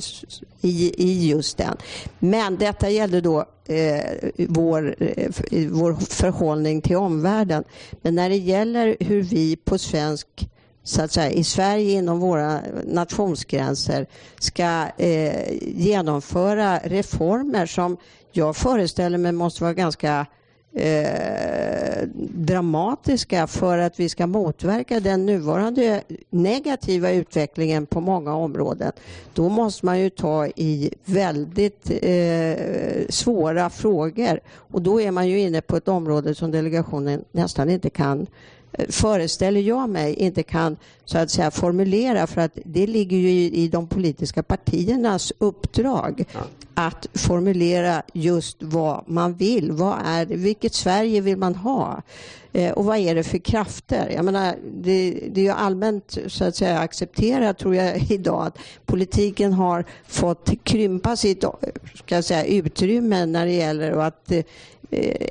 [0.61, 1.77] i, i just den.
[2.19, 5.31] Men detta gällde då eh, vår, eh,
[5.69, 7.63] vår förhållning till omvärlden.
[8.01, 10.27] Men när det gäller hur vi på svensk
[10.83, 14.07] så att säga, i Sverige inom våra nationsgränser
[14.39, 17.97] ska eh, genomföra reformer som
[18.31, 20.25] jag föreställer mig måste vara ganska
[20.73, 28.91] eh, dramatiska för att vi ska motverka den nuvarande negativa utvecklingen på många områden.
[29.33, 32.55] Då måste man ju ta i väldigt eh,
[33.09, 37.89] svåra frågor och då är man ju inne på ett område som delegationen nästan inte
[37.89, 38.27] kan
[38.89, 43.63] föreställer jag mig, inte kan så att säga formulera för att det ligger ju i,
[43.63, 46.39] i de politiska partiernas uppdrag ja.
[46.73, 49.71] att formulera just vad man vill.
[49.71, 52.01] Vad är Vilket Sverige vill man ha?
[52.53, 54.11] Eh, och vad är det för krafter?
[54.15, 58.57] Jag menar, det, det är ju allmänt så att säga accepterat tror jag idag att
[58.85, 61.43] politiken har fått krympa sitt
[61.95, 64.43] ska jag säga, utrymme när det gäller att eh,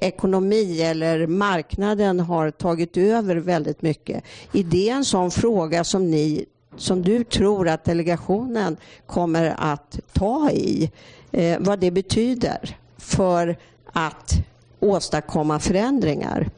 [0.01, 4.25] ekonomi eller marknaden har tagit över väldigt mycket.
[4.53, 8.77] Är det en sån fråga som ni som du tror att delegationen
[9.07, 10.91] kommer att ta i?
[11.33, 13.57] Eh, vad det betyder för
[13.93, 14.33] att
[14.81, 16.51] åstadkomma förändringar?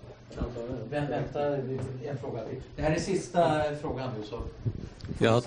[0.91, 2.61] Vänta en fråga till.
[2.77, 4.39] Det här är sista frågan nu så
[5.19, 5.43] jag,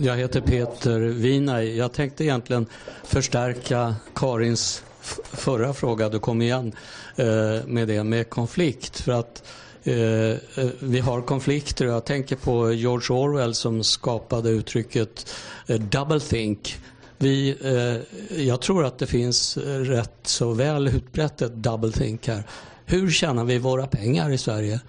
[0.00, 1.76] jag heter Peter Winaj.
[1.76, 2.66] Jag tänkte egentligen
[3.04, 4.84] förstärka Karins
[5.32, 6.72] förra fråga, du kom igen
[7.16, 7.26] eh,
[7.66, 9.00] med det med konflikt.
[9.00, 9.42] För att
[9.84, 10.36] eh, eh
[10.78, 11.86] vi har konflikter.
[11.86, 15.34] Jag tänker på George Orwell som skapade uttrycket
[15.66, 16.76] eh, double think.
[17.18, 22.42] Vi, eh, jag tror att det finns rätt så väl utbrett ett double think här.
[22.84, 24.80] Hur tjänar vi våra pengar i Sverige?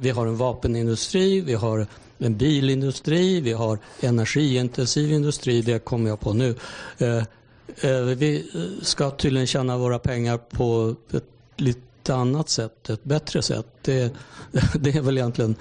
[0.00, 1.86] vi har en vapenindustri, vi har
[2.18, 6.54] en bilindustri, vi har energiintensiv industri, det kommer jag på nu.
[7.76, 11.24] Eh, vi eh, ska tydligen tjäna våra pengar på ett
[11.56, 13.66] lite annat sätt, ett bättre sätt.
[13.82, 14.12] Det,
[14.74, 15.56] det är väl egentligen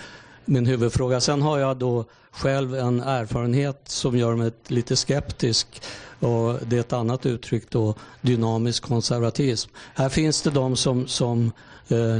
[0.46, 1.22] min huvudfråga.
[1.22, 5.82] Sen har jag då själv en erfarenhet som gör mig lite skeptisk
[6.20, 9.72] och det är ett annat uttryck då, dynamisk konservatism.
[9.96, 11.52] Här finns det de som, som
[11.88, 12.18] eh,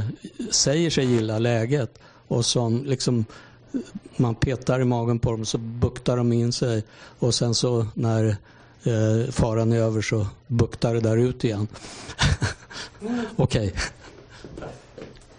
[0.50, 1.98] säger sig gilla läget
[2.28, 3.24] och som liksom
[3.72, 3.80] eh,
[4.16, 6.84] man petar i magen på dem så buktar de in sig
[7.18, 8.36] och sen så när
[8.84, 11.68] eh, faran är över så buktar det där ut igen.
[13.36, 13.74] Okej.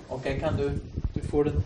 [0.08, 0.72] Okej, okay, kan du,
[1.14, 1.64] du får en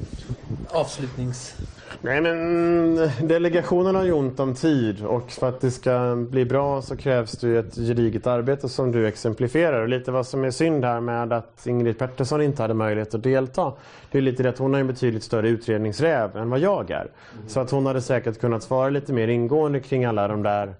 [0.69, 1.55] avslutnings...
[2.01, 6.81] Nej men delegationen har ju ont om tid och för att det ska bli bra
[6.81, 9.81] så krävs det ju ett gediget arbete som du exemplifierar.
[9.81, 13.23] Och lite vad som är synd här med att Ingrid Pettersson inte hade möjlighet att
[13.23, 13.73] delta.
[14.11, 17.07] Det är lite det att hon har en betydligt större utredningsräv än vad jag är.
[17.47, 20.73] Så att hon hade säkert kunnat svara lite mer ingående kring alla de där eh,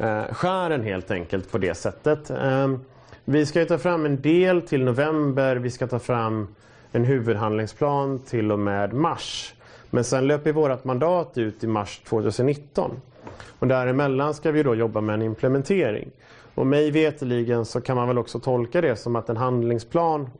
[0.00, 2.30] Eh, skären helt enkelt på det sättet.
[2.30, 2.80] Ehm,
[3.24, 5.56] vi ska ta fram en del till november.
[5.56, 6.48] Vi ska ta fram
[6.92, 9.54] en huvudhandlingsplan till och med mars.
[9.90, 12.90] Men sen löper vårt mandat ut i mars 2019.
[13.58, 16.10] Och däremellan ska vi då jobba med en implementering.
[16.54, 20.30] Och mig veteligen så kan man väl också tolka det som att en handlingsplan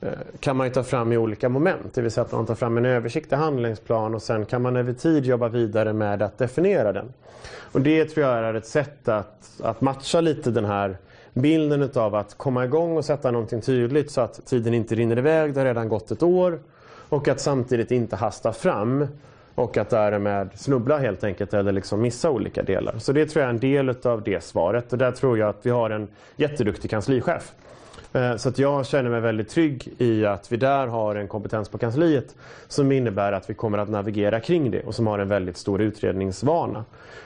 [0.00, 0.10] Eh,
[0.40, 1.94] kan man ta fram i olika moment.
[1.94, 4.92] Det vill säga att man tar fram en översiktlig handlingsplan och sen kan man över
[4.92, 7.12] tid jobba vidare med att definiera den.
[7.72, 10.96] Och det tror jag är ett sätt att, att matcha lite den här
[11.32, 15.54] bilden av att komma igång och sätta någonting tydligt så att tiden inte rinner iväg.
[15.54, 16.58] Det har redan gått ett år.
[17.08, 19.06] Och att samtidigt inte hasta fram
[19.54, 22.98] och att därmed snubbla helt enkelt eller liksom missa olika delar.
[22.98, 25.66] Så det tror jag är en del av det svaret och där tror jag att
[25.66, 27.52] vi har en jätteduktig kanslichef.
[28.12, 31.68] Eh, så att jag känner mig väldigt trygg i att vi där har en kompetens
[31.68, 32.34] på kansliet
[32.68, 35.80] som innebär att vi kommer att navigera kring det och som har en väldigt stor
[35.80, 36.84] utredningsvana.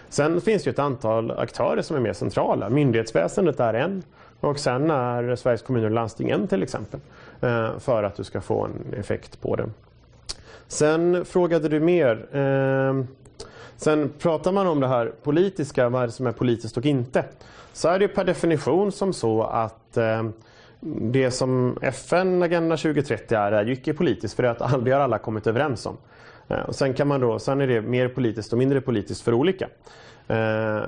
[0.09, 2.68] Sen finns det ett antal aktörer som är mer centrala.
[2.68, 4.02] Myndighetsväsendet är en
[4.40, 7.00] och sen är Sveriges kommuner och landsting en till exempel.
[7.40, 9.70] Eh, för att du ska få en effekt på det.
[10.66, 12.36] Sen frågade du mer.
[12.36, 13.04] Eh,
[13.76, 17.24] sen pratar man om det här politiska, vad är det som är politiskt och inte.
[17.72, 19.96] Så är det per definition som så att
[20.84, 25.18] det som FN Agenda 2030 är, är ju icke-politiskt för det, att det har alla
[25.18, 25.96] kommit överens om.
[26.48, 29.34] Eh, och sen, kan man då, sen är det mer politiskt och mindre politiskt för
[29.34, 29.64] olika.
[30.28, 30.82] Eh,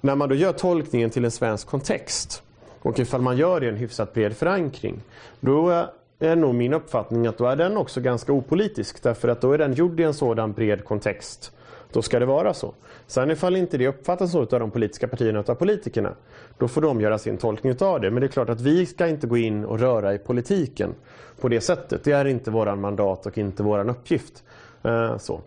[0.00, 2.42] när man då gör tolkningen till en svensk kontext
[2.80, 5.00] och ifall man gör det i en hyfsat bred förankring
[5.40, 5.84] då eh,
[6.18, 9.58] är nog min uppfattning att då är den också ganska opolitisk därför att då är
[9.58, 11.52] den gjord i en sådan bred kontext.
[11.92, 12.74] Då ska det vara så.
[13.08, 16.14] Sen ifall inte det uppfattas så av de politiska partierna och av politikerna,
[16.58, 18.10] då får de göra sin tolkning av det.
[18.10, 20.94] Men det är klart att vi ska inte gå in och röra i politiken
[21.40, 22.04] på det sättet.
[22.04, 24.42] Det är inte våran mandat och inte våran uppgift.
[24.82, 25.40] Eh, så.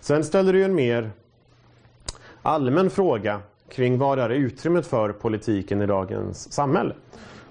[0.00, 1.10] Sen ställer du en mer
[2.42, 6.94] allmän fråga kring vad är utrymmet för politiken i dagens samhälle.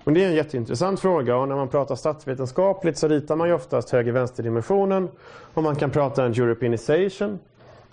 [0.03, 3.53] Och det är en jätteintressant fråga och när man pratar statsvetenskapligt så ritar man ju
[3.53, 5.09] oftast höger-vänster-dimensionen
[5.53, 7.39] och man kan prata en Europeanization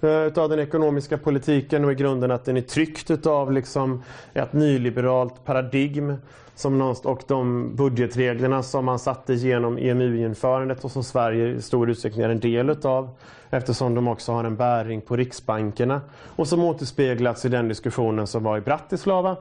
[0.00, 4.02] Eh, utav den ekonomiska politiken och i grunden att den är tryckt utav liksom
[4.34, 6.14] ett nyliberalt paradigm
[6.54, 12.24] som och de budgetreglerna som man satte genom EMU-införandet och som Sverige i stor utsträckning
[12.24, 13.10] är en del utav
[13.50, 16.00] eftersom de också har en bäring på riksbankerna
[16.36, 19.36] och som återspeglats i den diskussionen som var i Bratislava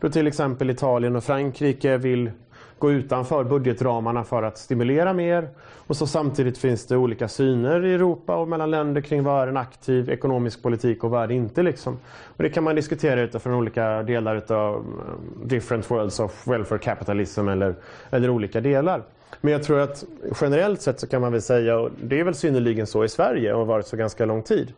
[0.00, 2.30] då till exempel Italien och Frankrike vill
[2.78, 5.48] gå utanför budgetramarna för att stimulera mer.
[5.90, 9.48] Och så samtidigt finns det olika syner i Europa och mellan länder kring vad är
[9.48, 11.62] en aktiv ekonomisk politik och vad är det inte.
[11.62, 11.98] Liksom.
[12.24, 17.48] Och det kan man diskutera utifrån olika delar av eh, different worlds of welfare capitalism
[17.48, 17.74] eller,
[18.10, 19.02] eller olika delar.
[19.40, 20.04] Men jag tror att
[20.40, 23.52] generellt sett så kan man väl säga, och det är väl synnerligen så i Sverige
[23.52, 24.72] och har varit så ganska lång tid,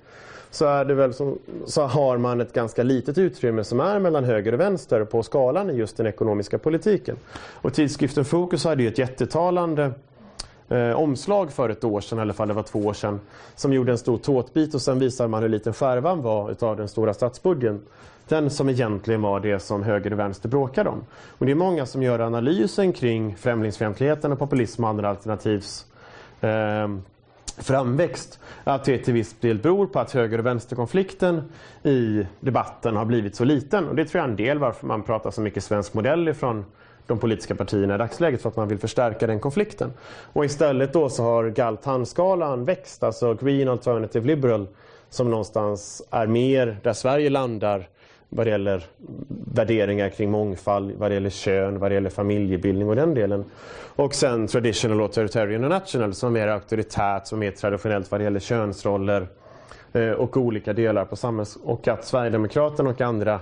[0.50, 4.24] så, är det väl som, så har man ett ganska litet utrymme som är mellan
[4.24, 7.16] höger och vänster på skalan i just den ekonomiska politiken.
[7.52, 9.92] Och tidskriften Fokus hade ju ett jättetalande
[10.72, 13.20] eh, omslag för ett år sedan, eller fall det var två år sedan,
[13.54, 16.88] som gjorde en stor tårtbit och sen visar man hur liten skärvan var utav den
[16.88, 17.80] stora statsbudgeten.
[18.28, 21.04] Den som egentligen var det som höger och vänster bråkade om.
[21.38, 25.86] Och det är många som gör analysen kring främlingsfientligheten och populism och andra alternativs
[26.40, 26.88] eh,
[27.58, 28.40] framväxt.
[28.64, 31.42] Att det till viss del beror på att höger och vänsterkonflikten
[31.82, 33.88] i debatten har blivit så liten.
[33.88, 36.64] Och det tror jag är en del varför man pratar så mycket svensk modell ifrån
[37.06, 39.92] de politiska partierna i dagsläget för att man vill förstärka den konflikten.
[40.32, 44.66] Och istället då så har Galtan-skalan växt, alltså Green Alternative Liberal,
[45.10, 47.88] som någonstans är mer där Sverige landar
[48.28, 48.84] vad det gäller
[49.54, 53.44] värderingar kring mångfald, vad det gäller kön, vad det gäller familjebildning och den delen.
[53.96, 58.20] Och sen traditional authoritarian och national som är mer auktoritärt, som är mer traditionellt vad
[58.20, 59.26] det gäller könsroller
[59.92, 61.58] eh, och olika delar på samhälls...
[61.64, 63.40] Och att Sverigedemokraterna och andra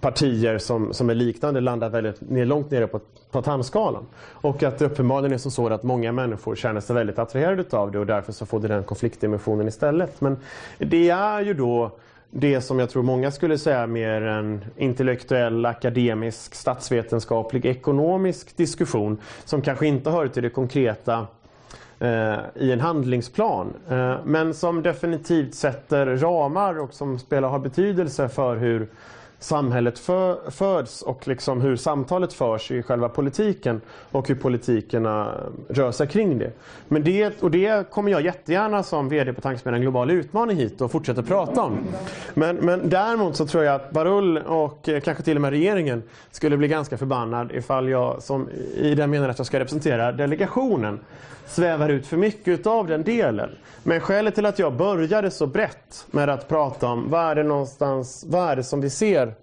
[0.00, 3.00] partier som, som är liknande landar väldigt ner, långt nere på,
[3.30, 4.06] på tandskalan.
[4.26, 7.98] Och att det uppenbarligen är så att många människor känner sig väldigt attraherade av det
[7.98, 10.20] och därför så får det den konfliktdimensionen istället.
[10.20, 10.36] Men
[10.78, 11.90] det är ju då
[12.36, 19.62] det som jag tror många skulle säga mer en intellektuell, akademisk, statsvetenskaplig, ekonomisk diskussion som
[19.62, 21.26] kanske inte hör till det konkreta
[21.98, 23.72] eh, i en handlingsplan.
[23.88, 28.88] Eh, men som definitivt sätter ramar och som spelar, har betydelse för hur
[29.44, 33.80] samhället för, föds och liksom hur samtalet förs i själva politiken
[34.10, 35.34] och hur politikerna
[35.68, 36.50] rör sig kring det.
[36.88, 40.90] Men det, och det kommer jag jättegärna som VD på Tankesmedjan Global Utmaning hit och
[40.90, 41.78] fortsätta prata om.
[42.34, 46.02] Men, men däremot så tror jag att Barull och eh, kanske till och med regeringen
[46.30, 51.00] skulle bli ganska förbannad ifall jag, som, i den meningen att jag ska representera delegationen,
[51.46, 53.50] svävar ut för mycket av den delen.
[53.82, 57.42] Men skälet till att jag började så brett med att prata om vad är det
[57.42, 59.34] någonstans, vad är det som vi ser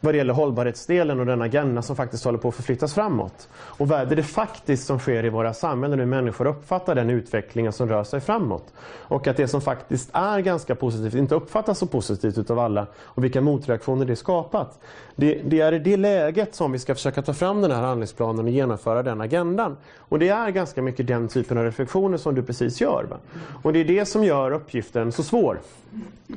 [0.00, 3.48] vad det gäller hållbarhetsdelen och den agenda som faktiskt håller på att förflyttas framåt.
[3.54, 7.72] Och vad är det faktiskt som sker i våra samhällen, hur människor uppfattar den utvecklingen
[7.72, 8.72] som rör sig framåt.
[8.98, 13.24] Och att det som faktiskt är ganska positivt inte uppfattas så positivt utav alla och
[13.24, 14.80] vilka motreaktioner det skapat.
[15.16, 18.44] Det, det är i det läget som vi ska försöka ta fram den här handlingsplanen
[18.44, 19.76] och genomföra den agendan.
[19.98, 23.06] Och det är ganska mycket den typen av reflektioner som du precis gör.
[23.10, 23.16] Va?
[23.62, 25.58] Och det är det som gör uppgiften så svår.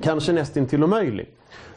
[0.01, 1.29] Kanske nästintill omöjlig.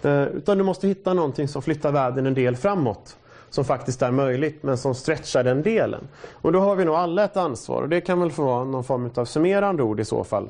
[0.04, 3.16] Utan du måste hitta någonting som flyttar världen en del framåt.
[3.50, 6.08] Som faktiskt är möjligt men som stretchar den delen.
[6.32, 8.84] Och då har vi nog alla ett ansvar och det kan väl få vara någon
[8.84, 10.48] form av summerande ord i så fall.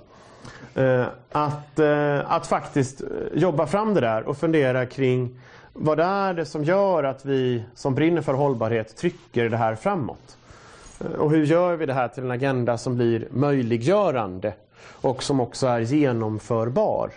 [0.74, 5.40] Eh, att, eh, att faktiskt eh, jobba fram det där och fundera kring
[5.72, 9.74] vad det är det som gör att vi som brinner för hållbarhet trycker det här
[9.74, 10.36] framåt.
[11.01, 14.52] Eh, och hur gör vi det här till en agenda som blir möjliggörande
[15.01, 17.10] och som också är genomförbar.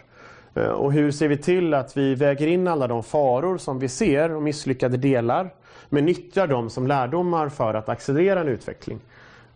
[0.57, 3.87] Eh, och hur ser vi till att vi väger in alla de faror som vi
[3.87, 5.53] ser och misslyckade delar
[5.89, 8.99] men nyttjar dem som lärdomar för att accelerera en utveckling.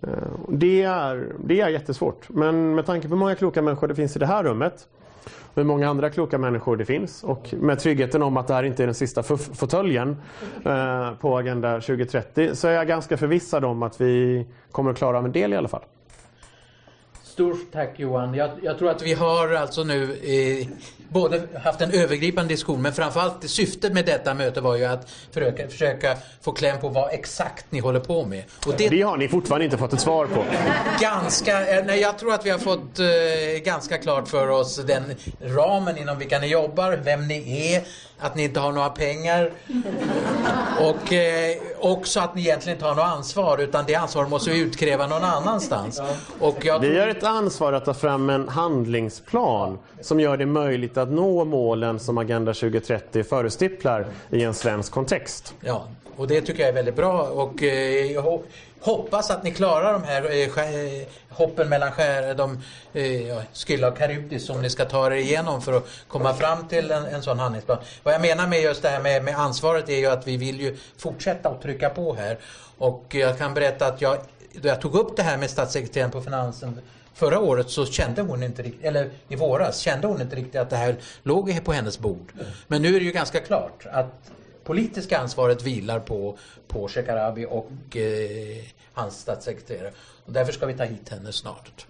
[0.02, 0.10] Eh,
[0.50, 4.16] det är, det är jättesvårt men med tanke på hur många kloka människor det finns
[4.16, 4.88] i det här rummet
[5.24, 8.64] och hur många andra kloka människor det finns och med tryggheten om att det här
[8.64, 10.18] inte är den sista fåtöljen
[10.66, 15.18] eh, på Agenda 2030 så är jag ganska förvissad om att vi kommer att klara
[15.18, 15.84] av en del i alla fall.
[17.32, 18.34] Stort tack Johan.
[18.34, 20.68] Jag, jag, tror att vi har alltså nu eh,
[21.10, 25.68] både haft en övergripande diskussion men framförallt syftet med detta möte var ju att försöka,
[25.68, 28.44] försöka få kläm på vad exakt ni håller på med.
[28.68, 30.44] Och det, det har ni fortfarande inte fått ett svar på.
[31.02, 35.04] Ganska, eh, nej, jag tror att vi har fått eh, ganska klart för oss den
[35.42, 37.84] ramen inom vilka ni jobbar, vem ni är,
[38.22, 39.52] att ni inte har några pengar
[40.80, 44.60] och eh, också att ni egentligen inte har något ansvar utan det ansvaret måste vi
[44.60, 46.02] utkräva någon annanstans.
[46.40, 50.98] Och jag vi har ett ansvar att ta fram en handlingsplan som gör det möjligt
[50.98, 55.54] att nå målen som Agenda 2030 förestipplar i en svensk kontext.
[55.62, 58.12] Ja, och det tycker jag är väldigt bra och eh,
[58.82, 62.62] hoppas att ni klarar de här eh, hoppen mellan skär, de
[62.94, 66.92] eh, Skylla och Karybdis som ni ska ta er igenom för att komma fram till
[66.92, 67.78] en, en sån handlingsplan.
[68.04, 70.62] Vad jag menar med just det här med, med ansvaret är ju att vi vill
[70.62, 72.38] ju fortsätta att trycka på här.
[72.78, 74.18] Och jag kan berätta att jag,
[74.54, 76.82] då jag tog upp det här med statssekreteraren på finansen
[77.14, 80.70] Förra året så kände hon inte riktigt, eller i våras kände hon inte riktigt att
[80.70, 82.32] det här låg på hennes bord.
[82.68, 84.32] Men nu är det ju ganska klart att
[84.64, 88.64] politiska ansvaret vilar på, på Shekarabi och eh,
[88.94, 89.92] hans statssekreterare.
[90.26, 91.86] Och därför ska vi ta hit henne snart.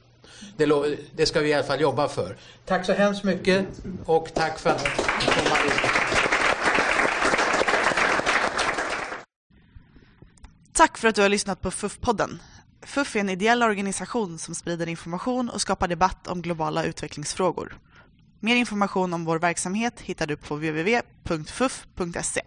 [0.57, 2.37] Det, det, ska vi i alla fall jobba för.
[2.65, 3.65] Tack så hemskt mycket
[4.05, 5.43] och tack för att ni kom
[10.73, 12.39] Tack för att du har lyssnat på FUF-podden.
[12.81, 17.77] FUF är en ideell organisation som sprider information och skapar debatt om globala utvecklingsfrågor.
[18.39, 22.41] Mer information om vår verksamhet hittar du på www.fuf.se.